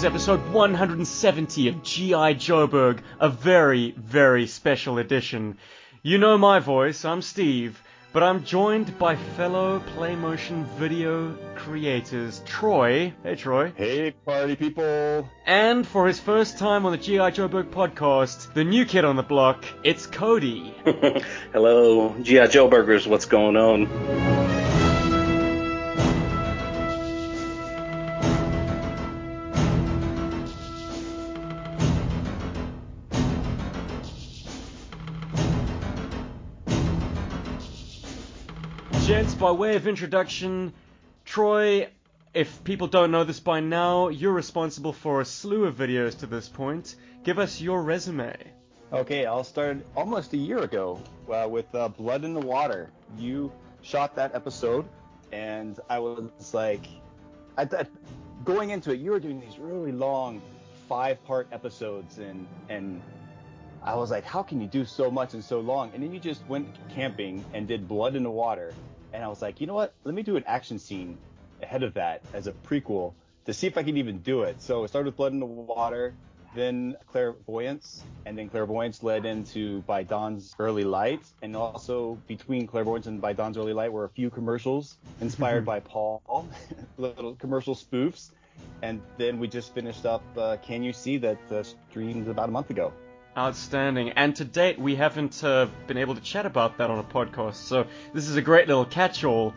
[0.00, 2.32] is episode 170 of G.I.
[2.34, 5.58] Joburg, a very, very special edition.
[6.02, 7.82] You know my voice, I'm Steve,
[8.14, 13.12] but I'm joined by fellow PlayMotion video creators, Troy.
[13.22, 13.74] Hey, Troy.
[13.76, 15.28] Hey, party people.
[15.44, 17.32] And for his first time on the G.I.
[17.32, 20.74] Joburg podcast, the new kid on the block, it's Cody.
[21.52, 22.46] Hello, G.I.
[22.46, 24.39] Joburgers, what's going on?
[39.50, 40.72] By way of introduction,
[41.24, 41.88] Troy,
[42.32, 46.26] if people don't know this by now, you're responsible for a slew of videos to
[46.26, 46.94] this point.
[47.24, 48.36] Give us your resume.
[48.92, 52.92] Okay, I'll start almost a year ago uh, with uh, Blood in the Water.
[53.18, 53.50] You
[53.82, 54.88] shot that episode,
[55.32, 56.86] and I was like,
[58.44, 60.40] going into it, you were doing these really long
[60.88, 63.02] five-part episodes, and and
[63.82, 65.90] I was like, how can you do so much in so long?
[65.92, 68.74] And then you just went camping and did Blood in the Water,
[69.12, 69.94] and I was like, you know what?
[70.04, 71.18] Let me do an action scene
[71.62, 73.12] ahead of that as a prequel
[73.46, 74.60] to see if I can even do it.
[74.62, 76.14] So it started with Blood in the Water,
[76.54, 83.06] then Clairvoyance, and then Clairvoyance led into By Dawn's Early Light, and also between Clairvoyance
[83.06, 86.48] and By Dawn's Early Light were a few commercials inspired by Paul,
[86.98, 88.30] little commercial spoofs,
[88.82, 92.52] and then we just finished up uh, Can You See that uh, streamed about a
[92.52, 92.92] month ago.
[93.40, 94.10] Outstanding.
[94.10, 97.54] And to date, we haven't uh, been able to chat about that on a podcast,
[97.54, 99.54] so this is a great little catch all.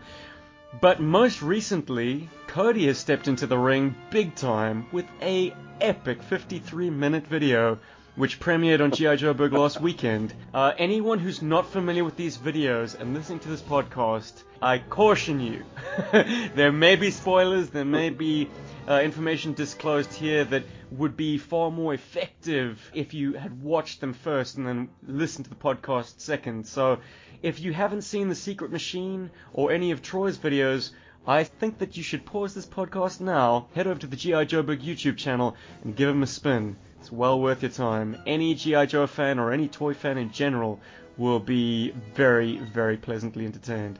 [0.79, 6.91] But most recently, Cody has stepped into the ring big time with a epic 53
[6.91, 7.77] minute video
[8.15, 9.15] which premiered on G.I.
[9.15, 10.33] Joburg last weekend.
[10.53, 15.39] Uh, anyone who's not familiar with these videos and listening to this podcast, I caution
[15.39, 15.63] you.
[16.11, 18.49] there may be spoilers, there may be
[18.87, 24.13] uh, information disclosed here that would be far more effective if you had watched them
[24.13, 26.67] first and then listened to the podcast second.
[26.67, 26.99] So
[27.41, 30.91] if you haven't seen The Secret Machine or any of Troy's videos,
[31.25, 34.45] I think that you should pause this podcast now, head over to the G.I.
[34.45, 36.75] Joburg YouTube channel, and give them a spin.
[37.03, 38.15] It's well worth your time.
[38.25, 38.85] Any G.I.
[38.85, 40.79] Joe fan or any toy fan in general
[41.17, 43.99] will be very, very pleasantly entertained.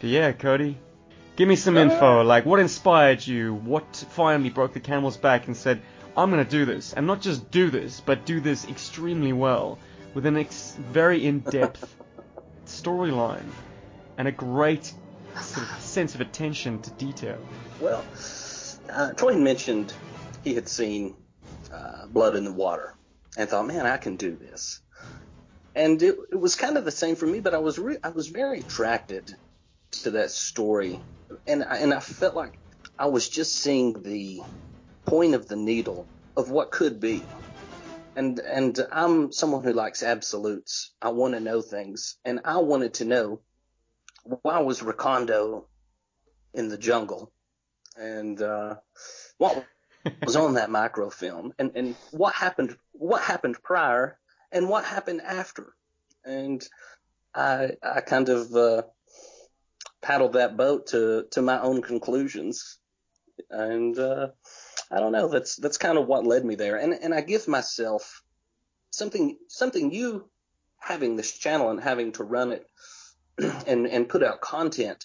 [0.00, 0.78] But yeah, Cody,
[1.36, 2.22] give me some info.
[2.22, 3.52] Like, what inspired you?
[3.52, 5.82] What finally broke the camel's back and said,
[6.16, 6.94] I'm gonna do this?
[6.94, 9.78] And not just do this, but do this extremely well,
[10.14, 11.96] with an ex- very in-depth
[12.66, 13.50] storyline
[14.16, 14.90] and a great
[15.38, 17.36] sort of sense of attention to detail.
[17.78, 18.02] Well,
[18.88, 19.92] uh, Troy mentioned
[20.44, 21.14] he had seen
[21.72, 22.94] uh, blood in the water
[23.36, 24.80] and thought, man, I can do this.
[25.74, 28.10] And it, it was kind of the same for me, but I was re- I
[28.10, 29.30] was very attracted
[30.02, 31.00] to that story,
[31.46, 32.58] and I, and I felt like
[32.98, 34.40] I was just seeing the
[35.06, 36.06] point of the needle
[36.36, 37.22] of what could be.
[38.16, 40.92] And and I'm someone who likes absolutes.
[41.00, 43.40] I want to know things, and I wanted to know
[44.42, 45.64] why was Recondo
[46.52, 47.32] in the jungle,
[47.96, 48.76] and uh,
[49.38, 49.64] what
[50.24, 54.18] was on that microfilm and, and what happened what happened prior
[54.50, 55.74] and what happened after.
[56.24, 56.62] And
[57.34, 58.82] I I kind of uh,
[60.00, 62.78] paddled that boat to to my own conclusions.
[63.50, 64.28] And uh,
[64.90, 66.76] I don't know, that's that's kind of what led me there.
[66.76, 68.22] And and I give myself
[68.90, 70.28] something something you
[70.78, 72.66] having this channel and having to run it
[73.66, 75.04] and and put out content.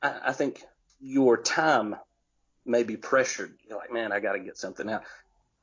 [0.00, 0.62] I, I think
[1.00, 1.96] your time
[2.68, 3.56] maybe pressured.
[3.68, 5.02] You're like, man, I got to get something out.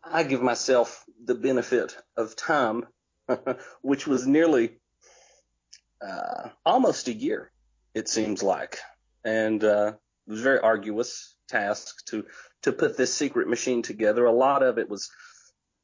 [0.03, 2.85] I give myself the benefit of time,
[3.81, 4.77] which was nearly
[6.01, 7.51] uh, almost a year,
[7.93, 8.79] it seems like,
[9.23, 9.93] and uh,
[10.27, 12.25] it was a very arduous task to
[12.63, 14.25] to put this secret machine together.
[14.25, 15.09] A lot of it was,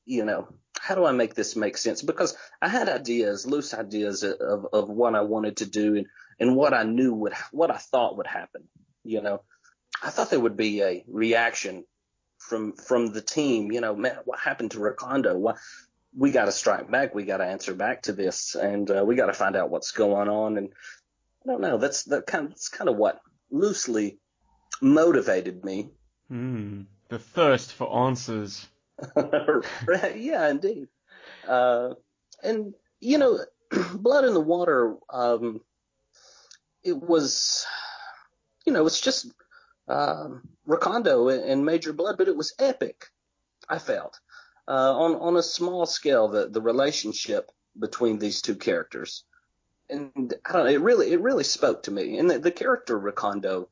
[0.06, 0.48] you know,
[0.80, 2.02] how do I make this make sense?
[2.02, 6.08] Because I had ideas, loose ideas of of what I wanted to do and
[6.40, 8.68] and what I knew would what I thought would happen,
[9.04, 9.42] you know.
[10.02, 11.86] I thought there would be a reaction
[12.38, 13.72] from from the team.
[13.72, 15.36] You know, man, what happened to Recondo?
[15.36, 15.58] What
[16.16, 17.16] we got to strike back.
[17.16, 19.92] We got to answer back to this, and uh, we got to find out what's
[19.92, 20.58] going on.
[20.58, 20.70] And
[21.44, 21.78] I don't know.
[21.78, 22.46] That's that kind.
[22.46, 24.20] Of, that's kind of what loosely
[24.82, 25.90] motivated me.
[26.28, 26.82] Hmm.
[27.10, 28.68] The thirst for answers.
[29.18, 30.88] yeah, indeed.
[31.48, 31.96] Uh,
[32.44, 33.40] and you know,
[33.94, 34.96] blood in the water.
[35.10, 35.62] Um,
[36.84, 37.66] it was,
[38.66, 39.28] you know, it's just
[39.92, 43.08] um, Recondo in Major Blood, but it was epic.
[43.68, 44.20] I felt
[44.68, 49.24] uh, on on a small scale the the relationship between these two characters,
[49.90, 52.18] and I don't know, it really it really spoke to me.
[52.18, 53.68] And the, the character Recondo,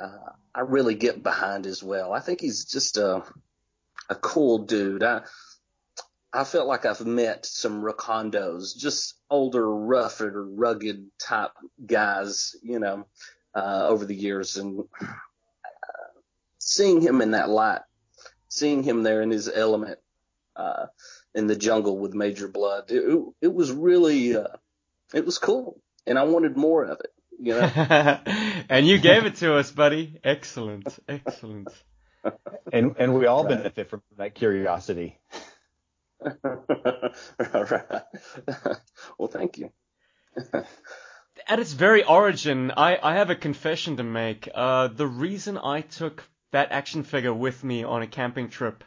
[0.00, 2.12] uh, I really get behind as well.
[2.12, 3.22] I think he's just a
[4.08, 5.02] a cool dude.
[5.04, 5.22] I
[6.32, 11.50] I felt like I've met some Recondos, just older, rougher, rugged type
[11.84, 13.06] guys, you know,
[13.54, 15.06] uh, over the years, and uh,
[16.58, 17.80] seeing him in that light,
[18.48, 19.98] seeing him there in his element,
[20.56, 20.86] uh,
[21.34, 24.56] in the jungle with Major Blood, it, it was really, uh,
[25.14, 27.60] it was cool, and I wanted more of it, you know.
[28.68, 30.18] and you gave it to us, buddy.
[30.24, 31.68] Excellent, excellent.
[32.70, 33.56] And and we all right.
[33.56, 35.18] benefit from that curiosity.
[36.44, 38.02] right.
[39.18, 39.72] well, thank you.
[41.48, 44.48] At its very origin, I, I have a confession to make.
[44.54, 48.84] Uh, the reason I took that action figure with me on a camping trip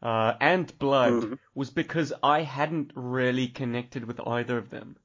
[0.00, 1.34] uh, and Blood mm-hmm.
[1.54, 4.96] was because I hadn't really connected with either of them.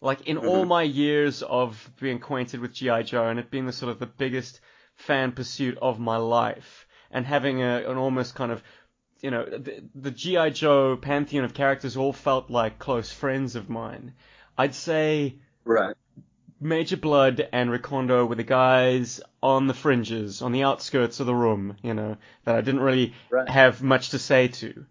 [0.00, 0.48] Like in mm-hmm.
[0.48, 3.02] all my years of being acquainted with G.I.
[3.02, 4.60] Joe and it being the sort of the biggest
[4.96, 8.62] fan pursuit of my life and having a, an almost kind of
[9.22, 10.50] you know, the, the G.I.
[10.50, 14.12] Joe pantheon of characters all felt like close friends of mine.
[14.58, 15.94] I'd say right.
[16.58, 21.34] Major Blood and Recondo were the guys on the fringes, on the outskirts of the
[21.34, 23.48] room, you know, that I didn't really right.
[23.48, 24.86] have much to say to.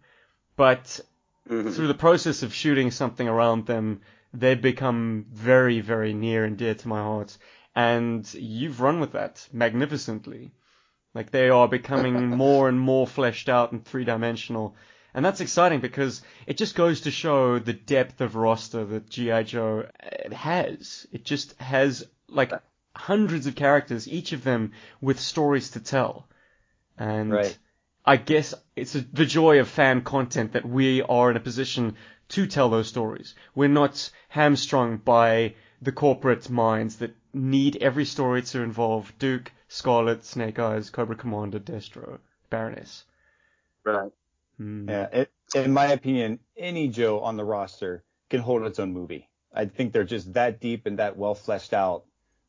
[0.56, 1.02] But
[1.50, 1.72] mm-hmm.
[1.72, 4.02] through the process of shooting something around them,
[4.34, 7.38] they've become very, very near and dear to my heart.
[7.76, 10.52] And you've run with that magnificently.
[11.16, 14.76] Like they are becoming more and more fleshed out and three dimensional.
[15.16, 19.44] And that's exciting because it just goes to show the depth of roster that G.I.
[19.44, 21.08] Joe uh, has.
[21.14, 22.52] It just has like
[22.94, 26.28] hundreds of characters, each of them with stories to tell.
[26.98, 27.58] And right.
[28.06, 31.96] I guess it's a, the joy of fan content that we are in a position
[32.30, 33.36] to tell those stories.
[33.56, 40.26] We're not hamstrung by the corporate minds that need every story to involve Duke, Scarlett,
[40.26, 42.20] Snake Eyes, Cobra Commander, Destro,
[42.50, 43.06] Baroness.
[43.86, 44.12] Right.
[44.60, 44.90] Mm.
[44.90, 45.08] Yeah.
[45.12, 49.30] It, in my opinion, any Joe on the roster can hold its own movie.
[49.54, 52.04] I think they're just that deep and that well fleshed out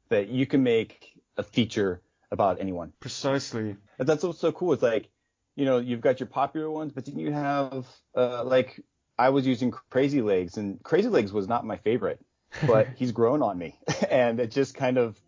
[0.09, 2.93] that you can make a feature about anyone.
[3.01, 3.77] Precisely.
[3.99, 4.73] But that's what's so cool.
[4.73, 5.09] It's like,
[5.55, 7.87] you know, you've got your popular ones, but then you have,
[8.17, 8.81] uh, like,
[9.19, 12.21] I was using Crazy Legs, and Crazy Legs was not my favorite,
[12.67, 13.79] but he's grown on me,
[14.11, 15.19] and it just kind of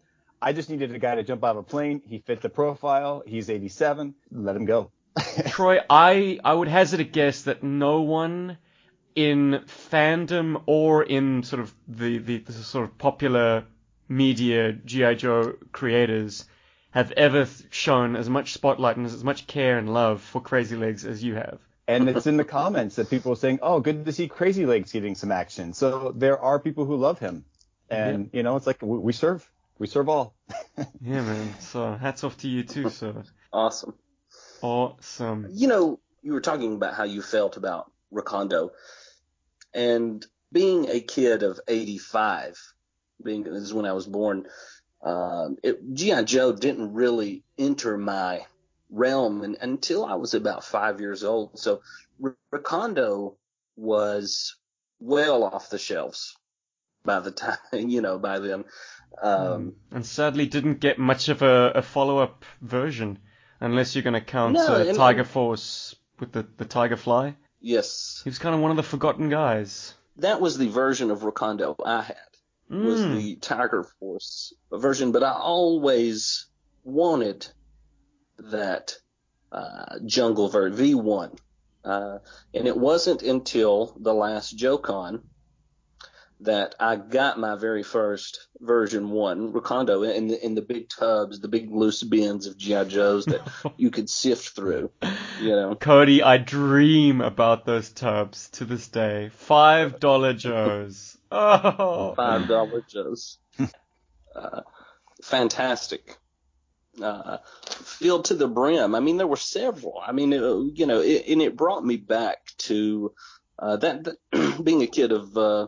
[0.40, 2.00] I just needed a guy to jump out of a plane.
[2.04, 3.22] He fit the profile.
[3.26, 4.14] He's 87.
[4.30, 4.92] Let him go.
[5.46, 8.58] Troy, I I would hazard a guess that no one
[9.14, 13.64] in fandom or in sort of the, the, the sort of popular
[14.08, 16.44] media GI Joe creators
[16.90, 21.04] have ever shown as much spotlight and as much care and love for Crazy Legs
[21.04, 21.58] as you have.
[21.88, 24.92] And it's in the comments that people are saying, "Oh, good to see Crazy Legs
[24.92, 27.44] getting some action." So there are people who love him,
[27.88, 28.36] and yeah.
[28.36, 30.34] you know, it's like we, we serve we serve all.
[31.00, 31.54] yeah, man.
[31.60, 33.22] So hats off to you too, sir.
[33.52, 33.94] Awesome.
[34.62, 35.48] Awesome.
[35.50, 38.70] You know, you were talking about how you felt about Recondo,
[39.74, 42.58] and being a kid of '85,
[43.22, 44.46] being this is when I was born.
[45.02, 45.50] Uh,
[45.92, 48.44] GI Joe didn't really enter my
[48.90, 51.58] realm and, until I was about five years old.
[51.58, 51.82] So
[52.52, 53.36] Recondo
[53.76, 54.56] was
[55.00, 56.36] well off the shelves
[57.04, 58.64] by the time, you know, by then.
[59.22, 59.96] Um, hmm.
[59.96, 63.18] and sadly didn't get much of a, a follow up version,
[63.60, 67.36] unless you're going to count no, uh, Tiger Force with the, the Tiger Fly.
[67.60, 68.20] Yes.
[68.24, 69.94] He was kind of one of the forgotten guys.
[70.16, 72.16] That was the version of Recondo I had,
[72.70, 72.84] mm.
[72.84, 73.14] was hmm.
[73.16, 76.46] the Tiger Force version, but I always
[76.84, 77.46] wanted
[78.38, 78.96] that
[79.52, 81.38] uh, Jungle version, V1.
[81.84, 82.18] Uh,
[82.52, 85.22] and it wasn't until the last JoeCon
[86.40, 91.40] that I got my very first version one Recondo in the in the big tubs,
[91.40, 93.40] the big loose bins of GI Joes that
[93.76, 94.90] you could sift through.
[95.40, 99.30] You know, Cody, I dream about those tubs to this day.
[99.30, 101.16] Five dollar Joes.
[101.30, 103.38] Oh, five dollar Joes.
[104.34, 104.62] Uh,
[105.22, 106.16] fantastic.
[107.00, 108.94] Uh, filled to the brim.
[108.94, 110.02] I mean, there were several.
[110.04, 110.42] I mean, it,
[110.74, 113.12] you know, it, and it brought me back to
[113.58, 115.66] uh, that, that being a kid of uh,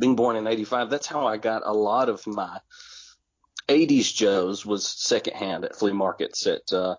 [0.00, 2.58] being born in 85, that's how I got a lot of my
[3.68, 6.96] 80s Joes was secondhand at flea markets at uh,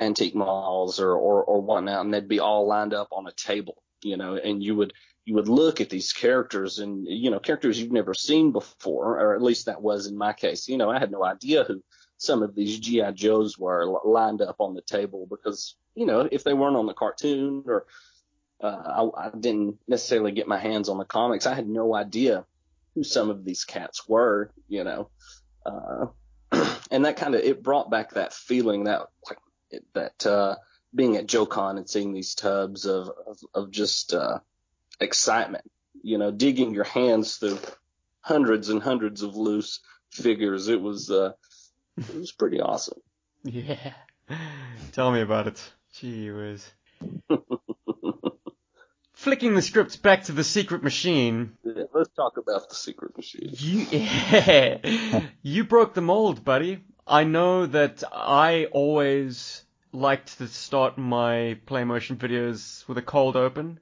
[0.00, 3.82] antique malls or, or, or whatnot, and they'd be all lined up on a table,
[4.02, 4.92] you know, and you would,
[5.24, 9.34] you would look at these characters and, you know, characters you've never seen before, or
[9.34, 10.68] at least that was in my case.
[10.68, 11.82] You know, I had no idea who
[12.18, 13.12] some of these G.I.
[13.12, 16.92] Joes were lined up on the table because, you know, if they weren't on the
[16.92, 17.86] cartoon or
[18.62, 21.46] uh, I, I didn't necessarily get my hands on the comics.
[21.46, 22.44] I had no idea
[22.94, 25.10] who some of these cats were, you know.
[25.64, 26.06] Uh,
[26.90, 29.38] and that kind of it brought back that feeling that like
[29.94, 30.56] that uh,
[30.94, 34.38] being at JoeCon and seeing these tubs of of, of just uh,
[35.00, 35.64] excitement.
[36.02, 37.58] You know, digging your hands through
[38.20, 40.68] hundreds and hundreds of loose figures.
[40.68, 41.32] It was uh,
[41.96, 42.98] it was pretty awesome.
[43.42, 43.94] Yeah.
[44.92, 45.72] Tell me about it.
[45.94, 46.70] Gee whiz.
[49.20, 51.52] Flicking the scripts back to the secret machine.
[51.62, 53.50] Yeah, let's talk about the secret machine.
[53.52, 56.82] You, yeah, you broke the mold, buddy.
[57.06, 59.62] I know that I always
[59.92, 63.78] liked to start my play motion videos with a cold open,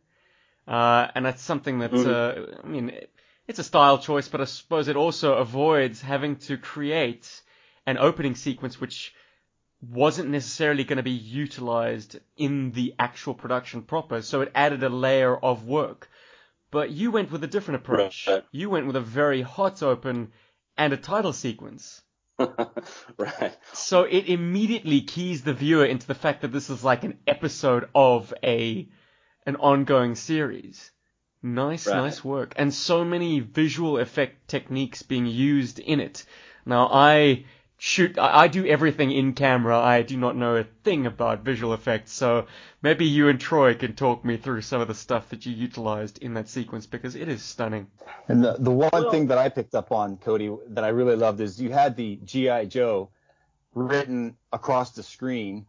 [0.66, 2.98] uh, and that's something that uh, I mean,
[3.46, 7.42] it's a style choice, but I suppose it also avoids having to create
[7.86, 9.14] an opening sequence which
[9.80, 14.88] wasn't necessarily going to be utilized in the actual production proper, so it added a
[14.88, 16.08] layer of work.
[16.70, 18.26] But you went with a different approach.
[18.28, 18.44] Right.
[18.52, 20.32] You went with a very hot open
[20.76, 22.02] and a title sequence.
[22.38, 23.56] right.
[23.72, 27.88] So it immediately keys the viewer into the fact that this is like an episode
[27.94, 28.88] of a
[29.46, 30.90] an ongoing series.
[31.42, 31.96] Nice, Right.
[31.96, 32.52] nice work.
[32.56, 36.24] And so many visual effect techniques being used in it.
[36.66, 37.46] Now I
[37.78, 39.78] shoot I, I do everything in camera.
[39.78, 42.46] I do not know a thing about visual effects, so
[42.82, 46.18] maybe you and Troy can talk me through some of the stuff that you utilized
[46.18, 47.86] in that sequence because it is stunning.
[48.26, 51.16] And the, the one Well- thing that I picked up on, Cody, that I really
[51.16, 52.66] loved is you had the G.I.
[52.66, 53.10] Joe
[53.74, 55.66] written across the screen,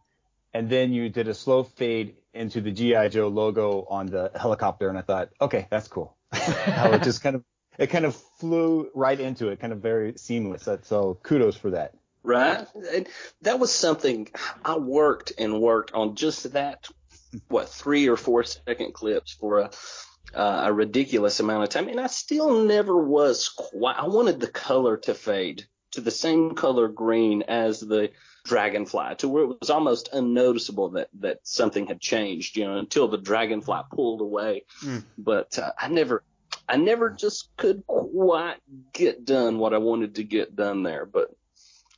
[0.52, 3.08] and then you did a slow fade into the G.I.
[3.08, 6.16] Joe logo on the helicopter, and I thought, okay, that's cool.
[6.32, 7.44] How it just kind of,
[7.78, 10.68] it kind of flew right into it, kind of very seamless.
[10.82, 11.94] So kudos for that.
[12.22, 12.66] Right.
[12.92, 13.08] And
[13.42, 14.28] that was something
[14.64, 16.86] I worked and worked on just that,
[17.48, 19.70] what, three or four second clips for a,
[20.34, 21.88] uh, a ridiculous amount of time.
[21.88, 26.54] And I still never was quite, I wanted the color to fade to the same
[26.54, 28.10] color green as the
[28.44, 33.08] dragonfly to where it was almost unnoticeable that, that something had changed, you know, until
[33.08, 34.64] the dragonfly pulled away.
[34.84, 35.04] Mm.
[35.18, 36.22] But uh, I never,
[36.68, 38.56] I never just could quite
[38.92, 41.06] get done what I wanted to get done there.
[41.06, 41.34] But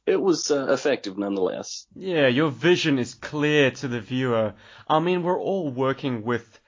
[0.07, 1.87] it was uh, effective nonetheless.
[1.95, 4.55] Yeah, your vision is clear to the viewer.
[4.89, 6.61] I mean, we're all working with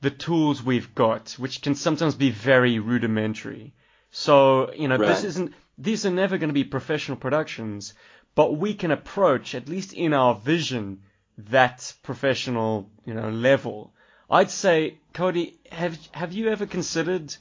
[0.00, 3.74] the tools we've got, which can sometimes be very rudimentary.
[4.10, 7.94] So, you know, this isn't, these are never going to be professional productions,
[8.34, 11.02] but we can approach, at least in our vision,
[11.38, 13.92] that professional, you know, level.
[14.30, 17.34] I'd say, Cody, have, have you ever considered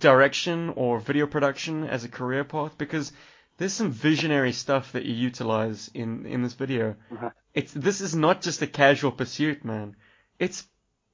[0.00, 2.76] direction or video production as a career path?
[2.76, 3.12] Because
[3.58, 6.94] there's some visionary stuff that you utilize in, in this video.
[7.10, 7.32] Right.
[7.54, 9.96] It's, this is not just a casual pursuit, man.
[10.38, 10.64] It's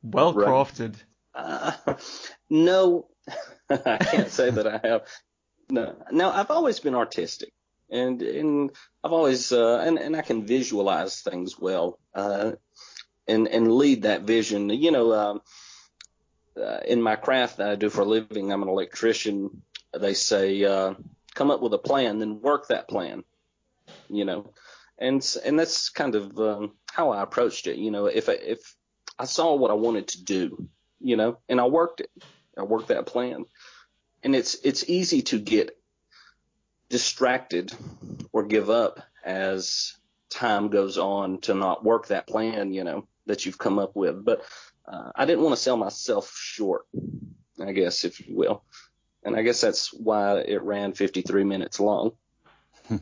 [0.03, 0.47] well Right.
[0.49, 0.95] crafted.
[1.35, 1.73] Uh,
[2.51, 3.09] no,
[3.71, 5.03] I can't say that I have.
[5.71, 7.51] No, no, I've always been artistic,
[7.91, 8.71] and and
[9.03, 12.53] I've always uh, and and I can visualize things well, uh,
[13.27, 14.69] and and lead that vision.
[14.69, 15.41] You know, um,
[16.63, 19.63] uh, in my craft that I do for a living, I'm an electrician.
[19.99, 20.95] They say uh,
[21.35, 23.25] come up with a plan, then work that plan.
[24.09, 24.53] You know,
[24.99, 27.77] and and that's kind of um, how I approached it.
[27.77, 28.75] You know, if I, if
[29.19, 30.69] I saw what I wanted to do,
[31.01, 32.11] you know, and I worked it.
[32.57, 33.45] I worked that plan.
[34.23, 35.77] And it's it's easy to get
[36.89, 37.73] distracted
[38.33, 39.95] or give up as
[40.31, 44.25] time goes on to not work that plan, you know, that you've come up with.
[44.25, 44.43] But
[44.87, 46.87] uh, I didn't want to sell myself short,
[47.61, 48.65] I guess, if you will.
[49.25, 52.13] And I guess that's why it ran 53 minutes long.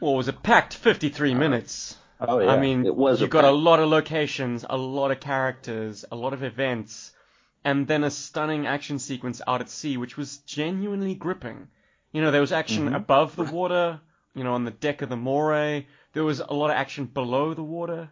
[0.00, 1.96] Well, it was a packed 53 minutes.
[2.20, 2.50] Oh yeah.
[2.52, 6.04] I mean, It was you a got a lot of locations, a lot of characters,
[6.10, 7.12] a lot of events,
[7.64, 11.68] and then a stunning action sequence out at sea, which was genuinely gripping.
[12.12, 12.96] You know, there was action Mhm.
[12.96, 14.00] above the water,
[14.34, 15.86] you know, on the deck of the Moray.
[16.14, 18.10] There was a lot of action below the water.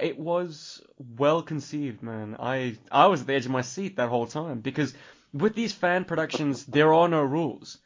[0.00, 2.36] It was well conceived, man.
[2.38, 4.94] I I was at the edge of my seat that whole time because
[5.32, 7.78] with these fan productions, there are no rules.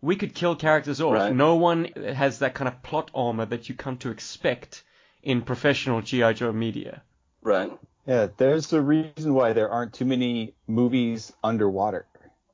[0.00, 1.14] We could kill characters off.
[1.14, 1.34] Right.
[1.34, 4.84] No one has that kind of plot armor that you come to expect
[5.22, 7.02] in professional GI Joe media.
[7.42, 7.72] Right.
[8.06, 12.06] Yeah, there's a reason why there aren't too many movies underwater.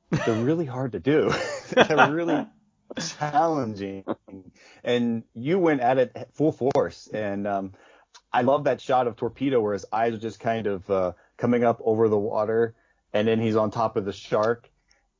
[0.09, 1.33] They're really hard to do.
[1.69, 2.47] They're really
[3.19, 4.05] challenging.
[4.83, 7.09] And you went at it full force.
[7.13, 7.73] And um,
[8.31, 11.63] I love that shot of Torpedo where his eyes are just kind of uh, coming
[11.63, 12.75] up over the water,
[13.13, 14.69] and then he's on top of the shark,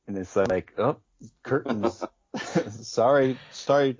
[0.06, 0.96] and it's like, oh,
[1.42, 2.04] curtains.
[2.82, 3.96] sorry, sorry,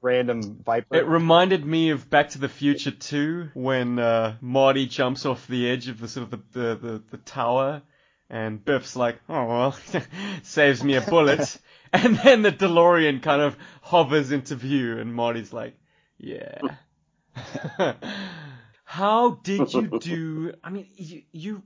[0.00, 0.96] random viper.
[0.96, 5.70] It reminded me of Back to the Future 2 when uh, Marty jumps off the
[5.70, 7.82] edge of the sort of the, the, the, the tower
[8.30, 9.78] and Biff's like, oh well,
[10.42, 11.58] saves me a bullet.
[11.92, 15.76] and then the DeLorean kind of hovers into view and Marty's like,
[16.18, 16.58] yeah.
[18.84, 20.52] How did you do?
[20.62, 21.62] I mean, you you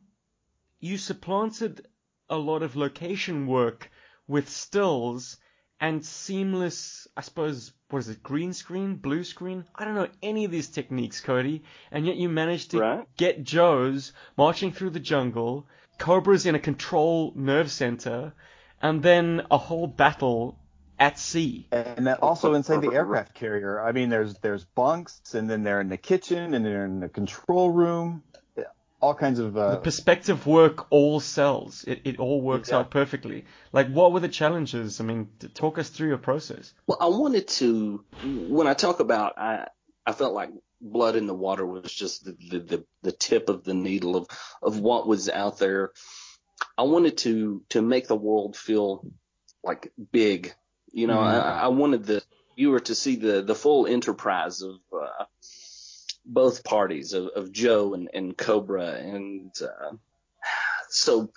[0.80, 1.86] you supplanted
[2.30, 3.90] a lot of location work
[4.26, 5.38] with stills
[5.80, 9.64] and seamless, I suppose, what is it, green screen, blue screen?
[9.74, 13.06] I don't know any of these techniques, Cody, and yet you managed to Right.
[13.16, 15.66] get Joes marching through the jungle,
[15.98, 18.34] Cobras in a control nerve center,
[18.82, 20.58] and then a whole battle
[20.98, 21.68] at sea.
[21.70, 25.80] And then also inside the aircraft carrier, I mean, there's there's bunks, and then they're
[25.80, 28.24] in the kitchen, and they're in the control room,
[29.00, 29.54] all kinds of.
[29.54, 31.84] The Uh, perspective work all sells.
[31.84, 32.78] It, it all works Yeah.
[32.78, 33.44] out perfectly.
[33.72, 35.00] Like, what were the challenges?
[35.00, 36.74] I mean, t- talk us through your process.
[36.86, 39.68] Well, I wanted to, when I talk about, I,
[40.06, 40.50] I felt like
[40.80, 44.28] Blood in the Water was just the, the, the, the tip of the needle of,
[44.62, 45.92] of what was out there.
[46.76, 49.04] I wanted to, to make the world feel
[49.64, 50.54] like big.
[50.92, 51.42] You know, Mhm.
[51.42, 52.22] I, I wanted the
[52.56, 55.24] viewer to see the, the full enterprise of, uh,
[56.28, 58.92] both parties of, of Joe and, and Cobra.
[58.92, 59.96] And, uh,
[60.90, 61.30] so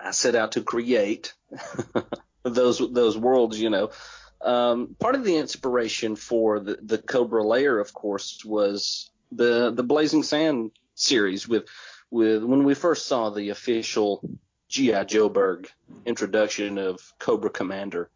[0.00, 1.34] I set out to create
[2.42, 3.90] those, those worlds, you know,
[4.40, 9.82] um, part of the inspiration for the, the Cobra layer, of course, was the the
[9.82, 11.64] Blazing Sand series with
[12.10, 14.20] with when we first saw the official
[14.68, 15.66] GI Joeberg
[16.04, 18.10] introduction of Cobra Commander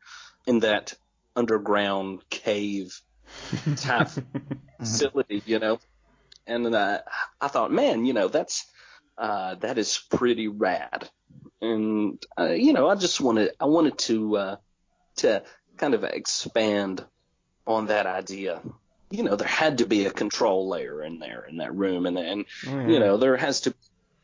[0.47, 0.94] in that
[1.35, 3.00] underground cave
[3.76, 4.11] type
[4.80, 5.78] facility, you know,
[6.46, 7.00] and uh,
[7.40, 8.66] I thought, man, you know, that's
[9.18, 11.08] uh, that is pretty rad,
[11.60, 14.56] and uh, you know, I just wanted I wanted to uh,
[15.18, 15.42] to
[15.76, 17.04] kind of expand
[17.66, 18.62] on that idea.
[19.10, 22.18] You know, there had to be a control layer in there in that room, and
[22.18, 23.76] and Oh, you know, there has to be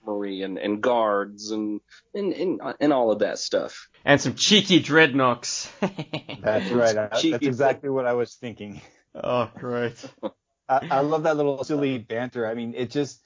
[0.06, 1.80] memory and, and guards and,
[2.14, 3.88] and and and all of that stuff.
[4.04, 5.68] and some cheeky Dreadnoks.
[6.40, 6.96] that's right.
[6.96, 8.80] I- that's exactly what I was thinking.
[9.14, 9.96] oh, great.
[10.68, 12.46] I, I love that little silly banter.
[12.46, 13.22] I mean, it just,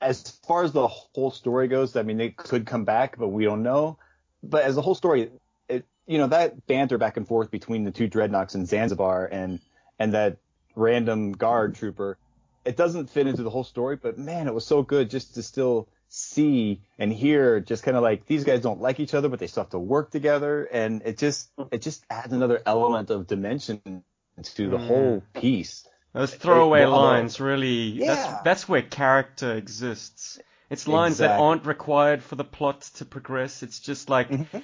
[0.00, 3.44] as far as the whole story goes, I mean, they could come back, but we
[3.44, 3.98] don't know.
[4.42, 5.30] But as the whole story,
[5.68, 9.60] it, you know, that banter back and forth between the two Dreadnoks in Zanzibar and,
[9.98, 10.38] and that
[10.74, 12.16] random guard trooper,
[12.64, 15.42] it doesn't fit into the whole story, but man, it was so good just to
[15.42, 19.38] still see and hear just kind of like these guys don't like each other, but
[19.38, 20.64] they still have to work together.
[20.64, 24.02] And it just, it just adds another element of dimension
[24.42, 24.86] to the Mm.
[24.86, 25.86] whole piece.
[26.12, 27.90] Those throwaway well, lines really.
[27.90, 28.14] Yeah.
[28.14, 30.38] That's that's where character exists.
[30.68, 33.62] It's lines that aren't required for the plot to progress.
[33.62, 34.62] It's just like, Mhm.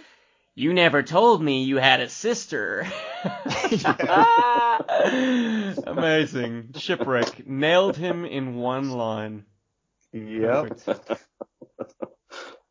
[0.55, 2.87] you never told me you had a sister.
[5.87, 6.71] Amazing.
[6.77, 7.47] Shipwreck.
[7.47, 9.45] Nailed him in one line.
[10.13, 10.81] Yep.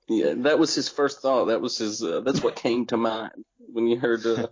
[0.07, 1.45] Yeah, that was his first thought.
[1.45, 2.03] That was his.
[2.03, 4.47] Uh, that's what came to mind when you heard uh,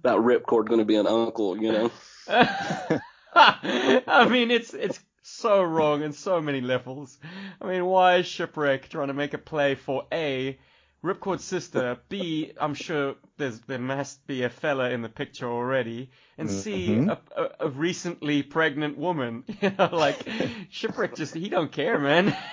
[0.00, 1.60] about Ripcord going to be an uncle.
[1.60, 1.90] You know.
[3.34, 7.18] I mean, it's it's so wrong in so many levels.
[7.60, 10.58] I mean, why is Shipwreck trying to make a play for A,
[11.04, 16.10] Ripcord's sister, B, I'm sure there's there must be a fella in the picture already,
[16.38, 17.08] and C, Mhm.
[17.08, 19.44] a, a, a recently pregnant woman.
[19.62, 20.26] You know, like
[20.70, 22.36] Shipwreck just he don't care, man.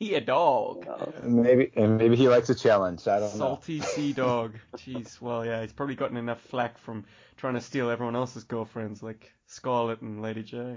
[0.06, 0.86] he a dog.
[1.22, 3.06] Maybe and maybe he likes a challenge.
[3.06, 4.54] I don't Salty sea dog.
[4.78, 7.04] Jeez, well, yeah, he's probably gotten enough flack from
[7.36, 10.56] trying to steal everyone else's girlfriends, like Scarlett and Lady J.
[10.56, 10.76] know.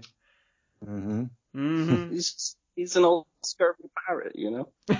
[0.86, 4.33] hmm hmm He's he's an old scurvy pirate.
[4.36, 4.69] You know.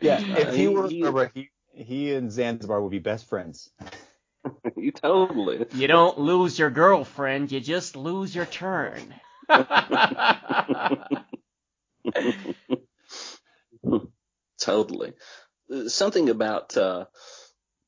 [0.00, 3.28] Yeah, Uh, if he he- were he- Cobra, he he and Zanzibar would be best
[3.28, 3.70] friends.
[4.76, 5.66] you totally.
[5.74, 9.14] you don't lose your girlfriend, you just lose your turn.
[14.60, 15.12] totally.
[15.86, 17.06] Something about uh,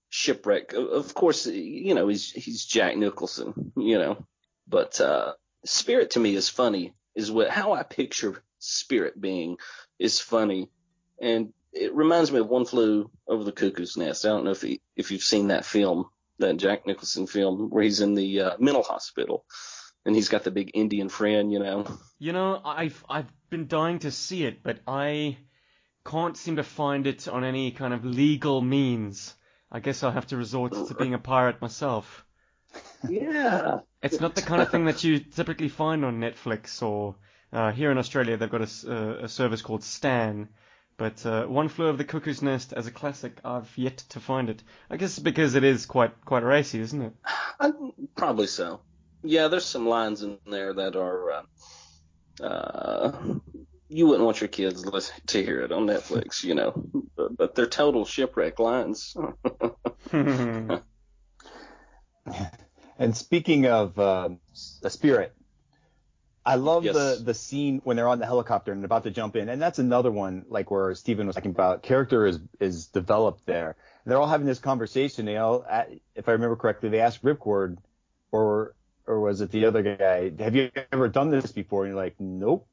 [0.08, 0.72] shipwreck.
[0.72, 3.72] Of course, you know he's he's Jack Nicholson.
[3.76, 4.26] You know,
[4.66, 6.94] but uh, Spirit to me is funny.
[7.14, 9.56] Is what how I picture Spirit being
[9.98, 10.70] is funny,
[11.20, 14.24] and it reminds me of One Flew Over the Cuckoo's Nest.
[14.24, 16.06] I don't know if he, if you've seen that film,
[16.38, 19.44] that Jack Nicholson film, where he's in the uh, mental hospital.
[20.04, 21.84] And he's got the big Indian friend, you know.
[22.20, 25.36] you know, I've I've been dying to see it, but I
[26.06, 29.34] can't seem to find it on any kind of legal means.
[29.70, 32.24] I guess I'll have to resort to being a pirate myself.
[33.08, 33.80] Yeah.
[34.02, 37.16] It's not the kind of thing that you typically find on Netflix or
[37.52, 38.36] uh, here in Australia.
[38.36, 40.48] They've got a, uh, a service called Stan,
[40.96, 44.48] but uh, One Flew Over the Cuckoo's Nest as a classic, I've yet to find
[44.48, 44.62] it.
[44.88, 47.12] I guess because it is quite quite racy, isn't it?
[47.60, 47.72] I,
[48.16, 48.80] probably so.
[49.24, 51.32] Yeah, there's some lines in there that are.
[51.32, 51.42] Uh,
[52.42, 53.12] uh,
[53.88, 56.72] you wouldn't want your kids listen, to hear it on Netflix, you know,
[57.16, 59.16] but, but they're total shipwreck lines.
[62.98, 64.40] And speaking of um,
[64.82, 65.34] a spirit,
[66.44, 66.94] I love Yes.
[66.94, 69.78] the the scene when they're on the helicopter and about to jump in, and that's
[69.78, 73.76] another one like where Stephen was talking about character is is developed there.
[74.06, 75.26] They're all having this conversation.
[75.26, 75.66] They all,
[76.14, 77.78] if I remember correctly, they asked Ripcord,
[78.32, 78.74] or
[79.06, 80.32] or was it the other guy?
[80.38, 81.84] Have you ever done this before?
[81.84, 82.68] And you're like, nope.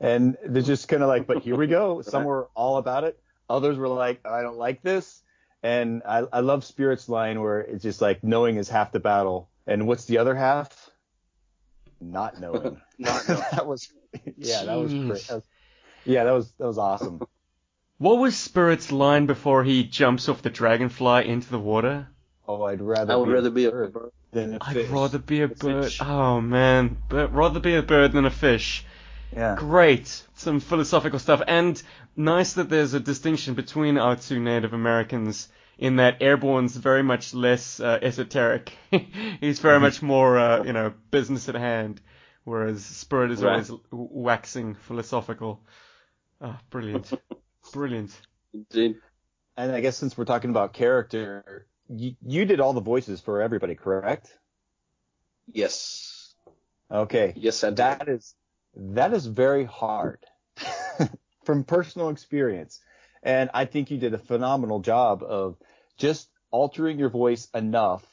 [0.00, 2.00] And they're just kind of like, but here we go.
[2.02, 3.20] Some were all about it.
[3.48, 5.22] Others were like, I don't like this.
[5.62, 9.50] And I, I love Spirit's line where it's just like knowing is half the battle.
[9.66, 10.90] And what's the other half?
[12.00, 12.80] Not knowing.
[12.98, 13.42] Not knowing.
[13.52, 13.92] that was
[14.36, 15.26] yeah, that was great.
[15.28, 15.48] That was-
[16.06, 17.20] yeah, that was that was awesome.
[17.98, 22.08] What was Spirit's line before he jumps off the dragonfly into the water?
[22.48, 24.10] Oh, I'd rather I would be rather be a bird bird.
[24.32, 25.84] than a I'd rather be a A bird.
[25.84, 26.00] fish.
[26.00, 28.86] Oh man, but rather be a bird than a fish.
[29.34, 29.54] Yeah.
[29.56, 31.80] Great, some philosophical stuff, and
[32.16, 37.32] nice that there's a distinction between our two Native Americans in that Airborne's very much
[37.32, 38.72] less uh, esoteric.
[39.40, 42.00] He's very much more, uh, you know, business at hand,
[42.44, 45.60] whereas Spirit is always w- waxing philosophical.
[46.40, 47.10] Ah, brilliant,
[47.72, 48.10] brilliant.
[48.52, 48.96] Indeed.
[49.56, 53.40] And I guess since we're talking about character, you, you did all the voices for
[53.40, 54.36] everybody, correct?
[55.52, 56.34] Yes.
[56.90, 57.32] Okay.
[57.36, 57.76] Yes, I did.
[57.76, 58.34] That is
[58.76, 60.18] that is very hard
[61.44, 62.80] from personal experience.
[63.22, 65.56] And I think you did a phenomenal job of
[65.98, 68.04] just altering your voice enough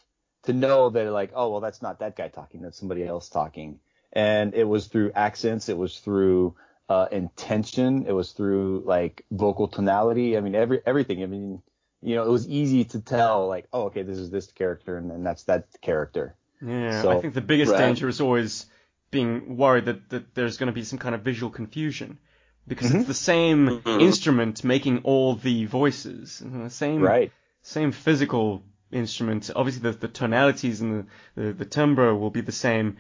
[0.44, 3.80] to know that like, oh well that's not that guy talking, that's somebody else talking.
[4.14, 6.56] And it was through accents, it was through
[6.90, 10.38] uh, intention, it was through like vocal tonality.
[10.38, 11.24] I mean every everything.
[11.24, 11.62] I mean,
[12.02, 15.12] you know, it was easy to tell like, oh okay, this is this character and,
[15.12, 16.36] and that's that character.
[16.62, 17.80] Yeah, So- I think the biggest Right.
[17.80, 18.66] danger is always
[19.12, 22.20] being worried that, that there's going to be some kind of visual confusion
[22.68, 22.98] because Mm-hmm.
[23.00, 24.02] it's the same Mhm.
[24.02, 27.32] instrument making all the voices, the same Right.
[27.62, 29.50] same physical instrument.
[29.56, 32.98] Obviously, the, the tonalities and the, the the timbre will be the same,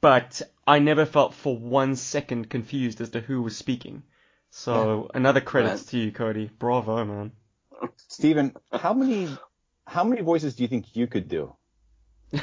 [0.00, 4.02] but I never felt for one second confused as to who was speaking.
[4.50, 5.86] So another credit Right.
[5.88, 6.50] to you, Cody.
[6.58, 7.32] Bravo, man.
[8.08, 9.28] Stephen, how many
[9.86, 11.54] how many voices do you think you could do?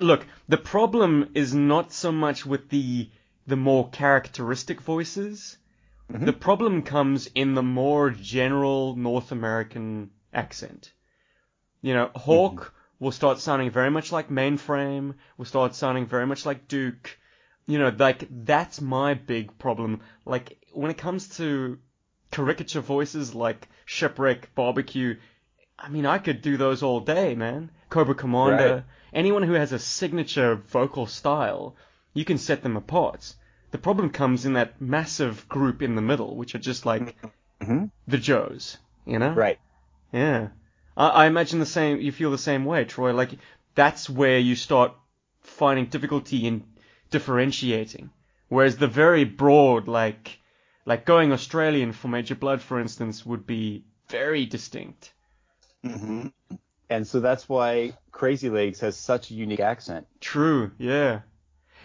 [0.00, 3.10] Look, the problem is not so much with the
[3.46, 5.56] the more characteristic voices.
[6.10, 6.26] Mhm.
[6.26, 10.92] The problem comes in the more general North American accent.
[11.82, 16.44] You know, Hawk will start sounding very much like Mainframe, will start sounding very much
[16.44, 17.18] like Duke.
[17.66, 20.00] You know, like that's my big problem.
[20.24, 21.78] Like when it comes to
[22.30, 25.16] caricature voices like Shipwreck, Barbecue,
[25.78, 27.70] I mean, I could do those all day, man.
[27.88, 28.84] Cobra Commander, Right.
[29.12, 31.76] Anyone who has a signature vocal style,
[32.14, 33.34] you can set them apart.
[33.70, 37.16] The problem comes in that massive group in the middle, which are just like
[37.62, 37.90] Mhm.
[38.06, 39.32] the Joes, you know?
[39.32, 39.58] Right.
[40.12, 40.48] Yeah.
[40.96, 43.12] I, I imagine the same, you feel the same way, Troy.
[43.12, 43.30] Like,
[43.74, 44.92] that's where you start
[45.42, 46.64] finding difficulty in
[47.10, 48.10] differentiating.
[48.48, 50.38] Whereas the very broad, like,
[50.84, 55.12] like going Australian for Major Blood, for instance, would be very distinct.
[55.82, 56.26] hmm
[56.90, 60.06] And so that's why Crazy Legs has such a unique accent.
[60.20, 61.20] True, yeah.